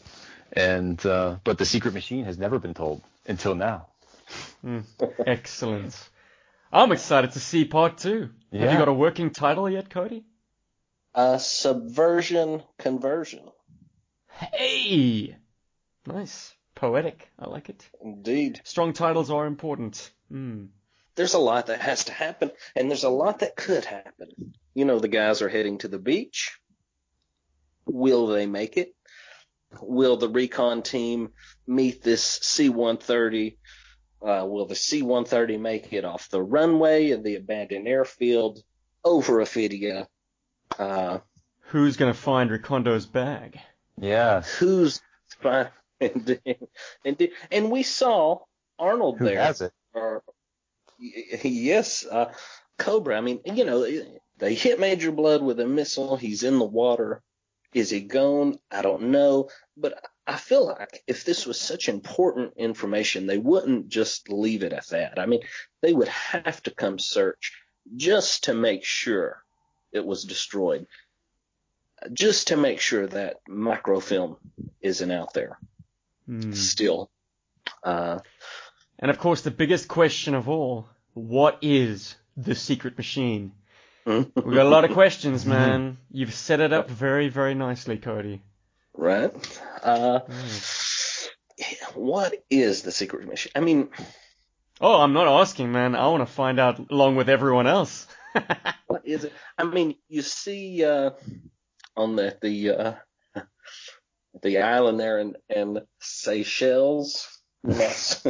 [0.53, 3.87] and uh, but the Secret Machine has never been told until now.
[5.25, 5.97] Excellent.
[6.71, 8.29] I'm excited to see part two.
[8.53, 10.23] Have you got a working title yet, Cody?
[11.13, 13.43] Uh, subversion conversion.
[14.53, 15.35] Hey!
[16.05, 16.53] Nice.
[16.75, 17.29] Poetic.
[17.37, 17.85] I like it.
[18.01, 18.61] Indeed.
[18.63, 20.09] Strong titles are important.
[20.29, 20.65] Hmm.
[21.15, 24.53] There's a lot that has to happen, and there's a lot that could happen.
[24.73, 26.57] You know, the guys are heading to the beach.
[27.85, 28.93] Will they make it?
[29.81, 31.29] Will the recon team
[31.65, 33.57] meet this C-130?
[34.21, 38.59] Uh, will the C-130 make it off the runway of the abandoned airfield
[39.03, 40.07] over Ophidia?
[40.77, 41.19] Uh,
[41.71, 43.59] Who's gonna find Recondo's bag?
[43.99, 45.01] Yeah, who's
[45.41, 45.69] find
[46.01, 46.39] And,
[47.05, 48.39] and, and we saw
[48.79, 49.39] Arnold who there.
[49.39, 49.71] has it?
[49.93, 50.23] or
[51.43, 52.33] yes, uh,
[52.79, 53.15] Cobra.
[53.17, 53.87] I mean, you know,
[54.39, 56.17] they hit Major Blood with a missile.
[56.17, 57.21] He's in the water.
[57.73, 58.59] Is he gone?
[58.69, 59.49] I don't know.
[59.77, 64.73] But I feel like if this was such important information, they wouldn't just leave it
[64.73, 65.19] at that.
[65.19, 65.41] I mean,
[65.81, 67.53] they would have to come search
[67.95, 69.43] just to make sure
[69.91, 70.87] it was destroyed.
[72.13, 74.37] Just to make sure that microfilm
[74.81, 75.57] isn't out there
[76.25, 76.51] Hmm.
[76.53, 77.09] still.
[77.83, 78.19] Uh,
[78.99, 83.51] And of course, the biggest question of all: What is the secret machine?
[84.05, 85.97] We got a lot of questions, man.
[86.11, 88.41] You've set it up very, very nicely, Cody.
[88.93, 89.31] right?
[89.83, 90.21] Uh,
[91.93, 93.51] what is the secret mission?
[93.55, 93.89] I mean,
[94.83, 95.95] Oh, I'm not asking, man.
[95.95, 98.07] I want to find out along with everyone else.
[98.87, 99.33] what is it?
[99.55, 101.11] I mean, you see uh,
[101.95, 102.93] on the the uh,
[104.41, 107.27] the island there in, in Seychelles.
[107.67, 108.25] Yes.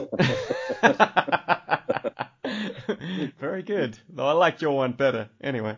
[3.39, 3.97] very good.
[4.09, 5.29] Though I like your one better.
[5.41, 5.77] Anyway.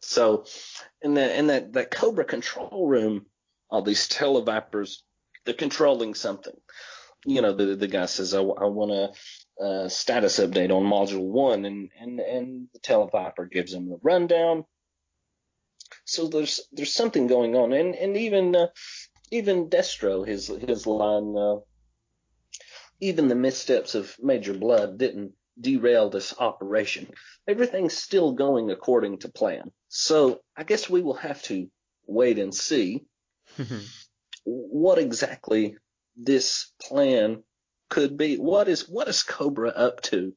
[0.00, 0.44] so,
[1.02, 3.26] in the in that that Cobra control room,
[3.70, 5.02] all these televipers,
[5.44, 6.56] they're controlling something.
[7.24, 9.12] You know, the the guy says, "I, I want
[9.60, 14.64] a status update on Module One," and and and the televiper gives him the rundown.
[16.04, 18.68] So there's there's something going on, and and even uh,
[19.30, 21.56] even Destro, his his line, uh,
[23.00, 27.10] even the missteps of Major Blood didn't derail this operation.
[27.46, 29.70] Everything's still going according to plan.
[29.88, 31.68] So I guess we will have to
[32.06, 33.04] wait and see
[34.44, 35.76] what exactly
[36.16, 37.42] this plan
[37.88, 38.36] could be.
[38.36, 40.34] What is what is Cobra up to?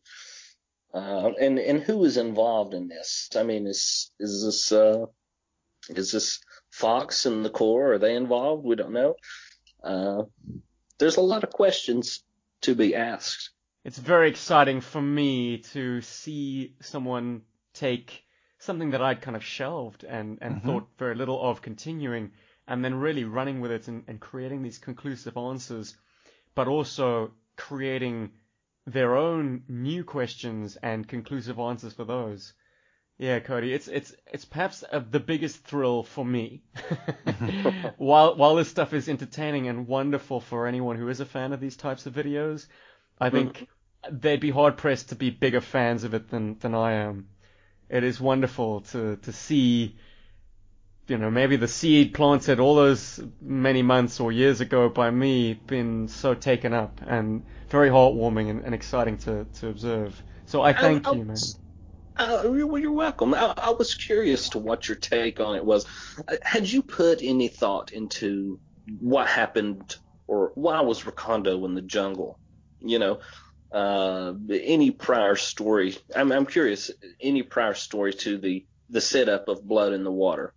[0.94, 3.30] Uh, and and who is involved in this?
[3.36, 5.06] I mean, is is this uh,
[5.90, 6.40] is this
[6.72, 7.94] Fox and the Corps?
[7.94, 8.64] Are they involved?
[8.64, 9.16] We don't know.
[9.84, 10.24] Uh,
[10.98, 12.24] there's a lot of questions
[12.62, 13.52] to be asked.
[13.90, 17.42] It's very exciting for me to see someone
[17.74, 18.24] take
[18.60, 20.64] something that I'd kind of shelved and, and Mhm.
[20.64, 22.34] thought very little of continuing
[22.68, 25.98] and then really running with it and, and creating these conclusive answers,
[26.54, 28.30] but also creating
[28.86, 32.54] their own new questions and conclusive answers for those.
[33.18, 36.62] Yeah, Cody, it's it's it's perhaps uh, the biggest thrill for me.
[37.98, 41.60] while while this stuff is entertaining and wonderful for anyone who is a fan of
[41.60, 42.68] these types of videos,
[43.20, 43.68] I think
[44.10, 47.28] they'd be hard pressed to be bigger fans of it than than I am.
[47.90, 49.98] It is wonderful to to see,
[51.08, 55.54] you know, maybe the seed planted all those many months or years ago by me
[55.54, 60.22] been so taken up and very heartwarming and, and exciting to to observe.
[60.46, 61.38] So I thank I- I you, man.
[62.18, 63.34] Uh, you're, you're welcome.
[63.34, 65.86] I, I was curious to what your take on it was.
[66.42, 68.60] Had you put any thought into
[69.00, 69.96] what happened
[70.28, 72.38] or why was Recondo in the jungle?
[72.82, 73.20] You know,
[73.72, 75.98] uh, any prior story?
[76.16, 76.92] I'm, I'm curious.
[77.22, 80.54] Any prior story to the the setup of Blood in the Water,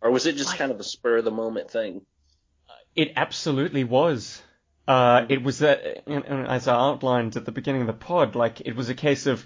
[0.00, 2.02] or was it just I- kind of a spur of the moment thing?
[2.94, 4.40] It absolutely was.
[4.88, 8.34] Uh, it was that, and- and as I outlined at the beginning of the pod,
[8.36, 9.44] like it was a case of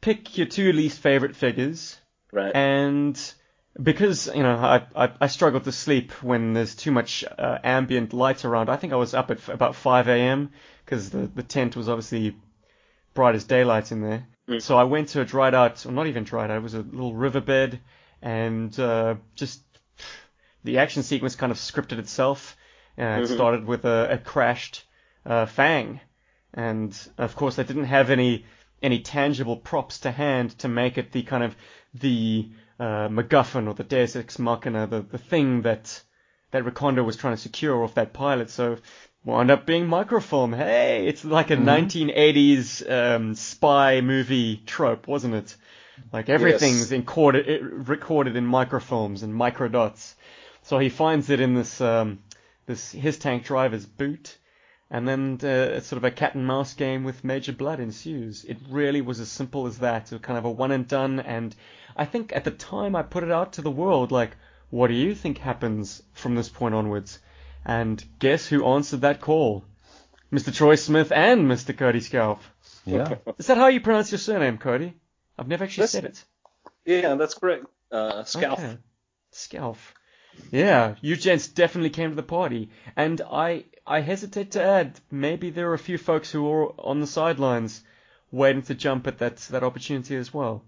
[0.00, 1.96] pick your two least favorite figures,
[2.32, 2.54] Right.
[2.54, 3.16] and
[3.82, 8.12] because you know I, I I struggle to sleep when there's too much uh, ambient
[8.12, 8.68] light around.
[8.68, 10.50] I think I was up at f- about 5 a.m.
[10.84, 12.36] because the the tent was obviously
[13.14, 14.26] bright as daylight in there.
[14.48, 14.62] Mm.
[14.62, 16.80] So I went to a dried out, or not even dried out, it was a
[16.80, 17.80] little riverbed,
[18.22, 19.62] and uh, just
[20.64, 22.56] the action sequence kind of scripted itself.
[22.98, 23.34] Uh, it Mhm.
[23.34, 24.84] started with a, a crashed
[25.26, 26.00] uh, Fang,
[26.54, 28.44] and of course they didn't have any
[28.82, 31.56] any tangible props to hand to make it the kind of
[31.94, 32.48] the
[32.78, 36.02] uh, MacGuffin or the Deus Ex Machina, the the thing that
[36.50, 38.50] that Recondo was trying to secure off that pilot.
[38.50, 38.78] So
[39.24, 40.52] wound up being microfilm.
[40.52, 41.64] Hey, it's like a Mhm.
[41.64, 45.56] 1980s um, spy movie trope, wasn't it?
[46.12, 50.14] Like everything's encoded, it, recorded in microfilms and microdots.
[50.62, 52.20] So he finds it in this um,
[52.66, 54.36] this his tank driver's boot,
[54.90, 58.44] and then uh, sort of a cat and mouse game with Major Blood ensues.
[58.44, 60.06] It really was as simple as that.
[60.06, 61.20] It was kind of a one and done.
[61.20, 61.54] And
[61.96, 64.36] I think at the time I put it out to the world, like,
[64.70, 67.18] what do you think happens from this point onwards?
[67.64, 69.64] And guess who answered that call?
[70.32, 70.54] Mr.
[70.54, 71.76] Troy Smith and Mr.
[71.76, 72.38] Cody Scalf.
[72.84, 73.16] Yeah.
[73.38, 74.94] Is that how you pronounce your surname, Cody?
[75.38, 76.24] I've never actually That's- said it.
[76.84, 77.66] Yeah, that's correct.
[77.90, 78.60] Uh, Scalf.
[78.60, 78.78] Okay.
[79.32, 79.94] Scalf.
[80.50, 85.50] Yeah, you gents definitely came to the party, and I I hesitate to add maybe
[85.50, 87.82] there are a few folks who are on the sidelines
[88.30, 90.64] waiting to jump at that that opportunity as well.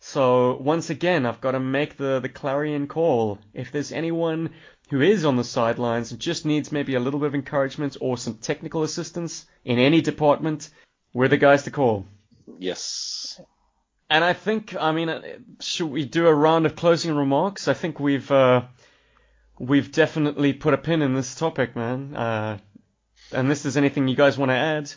[0.00, 3.38] So once again, I've got to make the the clarion call.
[3.54, 4.50] If there's anyone
[4.90, 8.16] who is on the sidelines and just needs maybe a little bit of encouragement or
[8.16, 10.70] some technical assistance in any department,
[11.12, 12.06] we're the guys to call.
[12.58, 13.40] Yes.
[14.10, 15.20] And I think, I mean, uh,
[15.60, 17.68] should we do a round of closing remarks?
[17.68, 18.62] I think we've uh,
[19.58, 22.14] we've definitely put a pin in this topic, man.
[22.16, 22.58] Uh,
[23.32, 24.92] unless there's anything you guys want to add.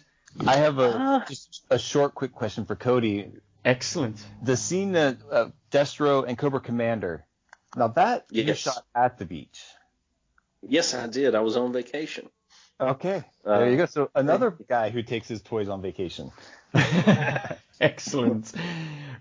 [0.47, 1.25] I have a Ah.
[1.27, 3.31] just a short, quick question for Cody.
[3.65, 4.23] Excellent.
[4.41, 7.25] The scene that uh, Destro and Cobra Commander.
[7.75, 9.61] Now that you shot at the beach.
[10.61, 11.35] Yes, I did.
[11.35, 12.29] I was on vacation.
[12.79, 13.23] Okay.
[13.45, 13.85] Uh, there you go.
[13.85, 16.31] So another guy who takes his toys on vacation.
[17.79, 18.51] Excellent.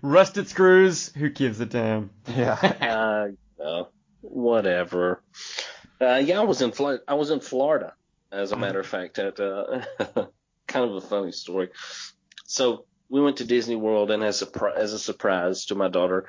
[0.01, 1.09] Rusted screws.
[1.13, 2.09] Who gives a damn?
[2.27, 2.57] Yeah.
[2.81, 3.27] Uh,
[3.59, 3.87] no,
[4.31, 5.21] whatever.
[5.99, 7.03] Uh, yeah, I was in Florida.
[7.07, 7.93] I was in Florida,
[8.31, 9.19] as a matter of fact.
[9.19, 9.81] At uh,
[10.67, 11.69] kind of a funny story.
[12.45, 16.27] So we went to Disney World, and as a as a surprise to my daughter,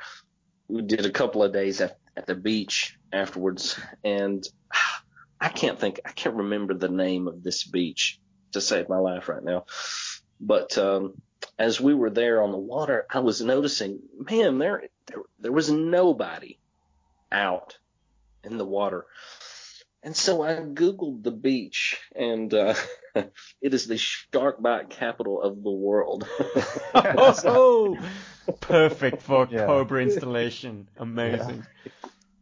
[0.68, 4.46] we did a couple of days at at the beach afterwards, and
[5.40, 8.20] I can't think, I can't remember the name of this beach
[8.52, 9.64] to save my life right now.
[10.40, 11.14] But um,
[11.58, 14.00] as we were there on the water, I was noticing,
[14.30, 16.58] man, there there, there was nobody
[17.32, 17.78] out
[18.44, 19.06] in the water.
[20.04, 22.74] And so I Googled the beach, and uh,
[23.14, 26.26] it is the shark bite capital of the world.
[26.94, 27.96] oh,
[28.60, 29.66] perfect for Yeah.
[29.66, 30.88] Cobra installation.
[30.96, 31.64] Amazing.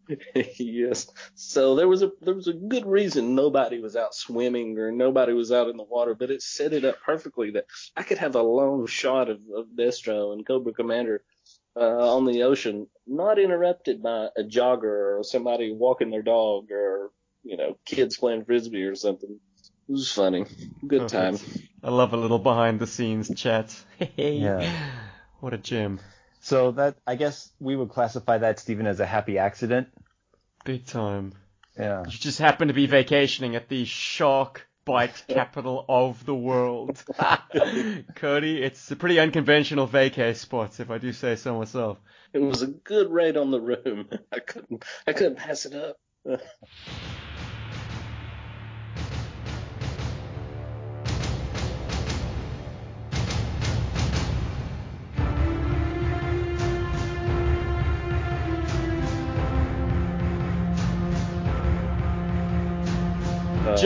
[0.58, 1.08] yes.
[1.34, 5.34] So there was a there was a good reason nobody was out swimming or nobody
[5.34, 8.34] was out in the water, but it set it up perfectly that I could have
[8.34, 11.22] a long shot of, of Destro and Cobra Commander
[11.76, 17.10] uh, on the ocean, not interrupted by a jogger or somebody walking their dog or
[17.42, 19.38] you know kids playing frisbee or something.
[19.88, 20.44] It was funny,
[20.86, 21.38] good time.
[21.82, 23.74] I love a little behind the scenes chat.
[24.16, 24.70] Yeah.
[25.40, 26.00] What a gem.
[26.40, 29.88] So that I guess we would classify that Stephen as a happy accident.
[30.64, 31.32] Big time.
[31.78, 32.04] Yeah.
[32.04, 37.02] You just happen to be vacationing at the shark bite capital of the world.
[38.14, 41.98] Cody, it's a pretty unconventional vacay spot, if I do say so myself.
[42.32, 44.08] It was a good rate on the room.
[44.32, 45.96] I couldn't I couldn't pass it up.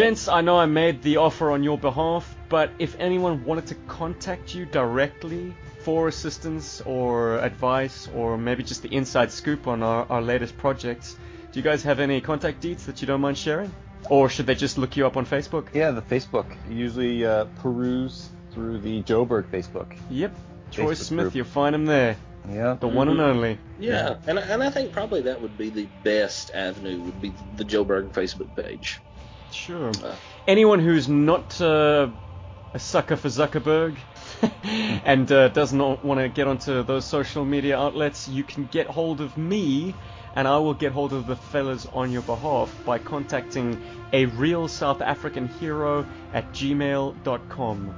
[0.05, 3.75] Gents, I know I made the offer on your behalf, but if anyone wanted to
[3.89, 10.05] contact you directly for assistance or advice or maybe just the inside scoop on our,
[10.11, 11.17] our latest projects,
[11.53, 13.73] do you guys have any contact deets that you don't mind sharing?
[14.11, 15.69] Or should they just look you up on Facebook?
[15.73, 16.55] Yeah, the Facebook.
[16.69, 19.97] Usually uh, peruse through the Joburg Facebook.
[20.11, 20.37] Yep.
[20.71, 21.35] Troy Facebook Smith, group.
[21.35, 22.19] you'll find him there.
[22.53, 22.77] Yeah.
[22.79, 23.23] The one and Mhm.
[23.23, 23.59] only.
[23.81, 27.33] Yeah, and I- and I think probably that would be the best avenue would be
[27.57, 29.01] the Joburg Facebook page.
[29.55, 29.91] Sure.
[29.91, 30.15] Uh.
[30.47, 32.09] Anyone who's not uh,
[32.75, 33.97] a sucker for Zuckerberg
[35.05, 38.87] and uh, does not want to get onto those social media outlets, you can get
[38.87, 39.95] hold of me
[40.35, 43.81] and I will get hold of the fellas on your behalf by contacting
[44.13, 47.95] a real South African hero at gmail.com.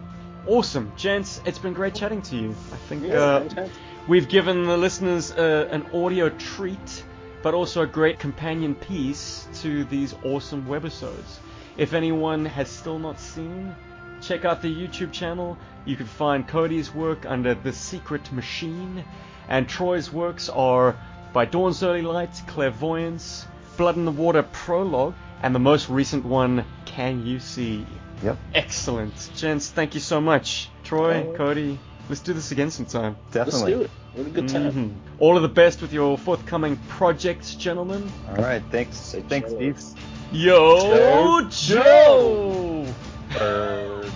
[0.47, 1.41] Awesome, gents.
[1.47, 2.51] It's been great chatting to you.
[2.51, 3.69] I think uh.
[4.07, 7.05] We've given the listeners uh, an audio treat,
[7.43, 11.39] but also a great companion piece to these awesome webisodes.
[11.77, 13.75] If anyone has still not seen,
[14.23, 15.59] check out the YouTube channel.
[15.85, 19.05] You can find Cody's work under The Secret Machine,
[19.49, 20.97] and Troy's works are
[21.33, 23.47] By Dawn's Early Light, Clairvoyance,
[23.77, 27.85] Blood in the Water Prologue, and the most recent one, Can You See?
[28.23, 28.39] Yep.
[28.55, 29.31] Excellent.
[29.37, 30.71] Gents, thank you so much.
[30.83, 31.35] Troy, Oh.
[31.37, 31.79] Cody,
[32.09, 33.17] let's do this again sometime.
[33.33, 33.75] Definitely.
[33.75, 33.91] Let's do it.
[34.15, 34.73] What a good time.
[34.73, 35.19] Mhm.
[35.19, 38.11] All of the best with your forthcoming projects, gentlemen.
[38.31, 38.63] All right.
[38.71, 39.15] Thanks.
[39.29, 39.95] Thanks, cheers.
[40.37, 42.85] Yo, Joe.
[43.33, 44.13] Bird.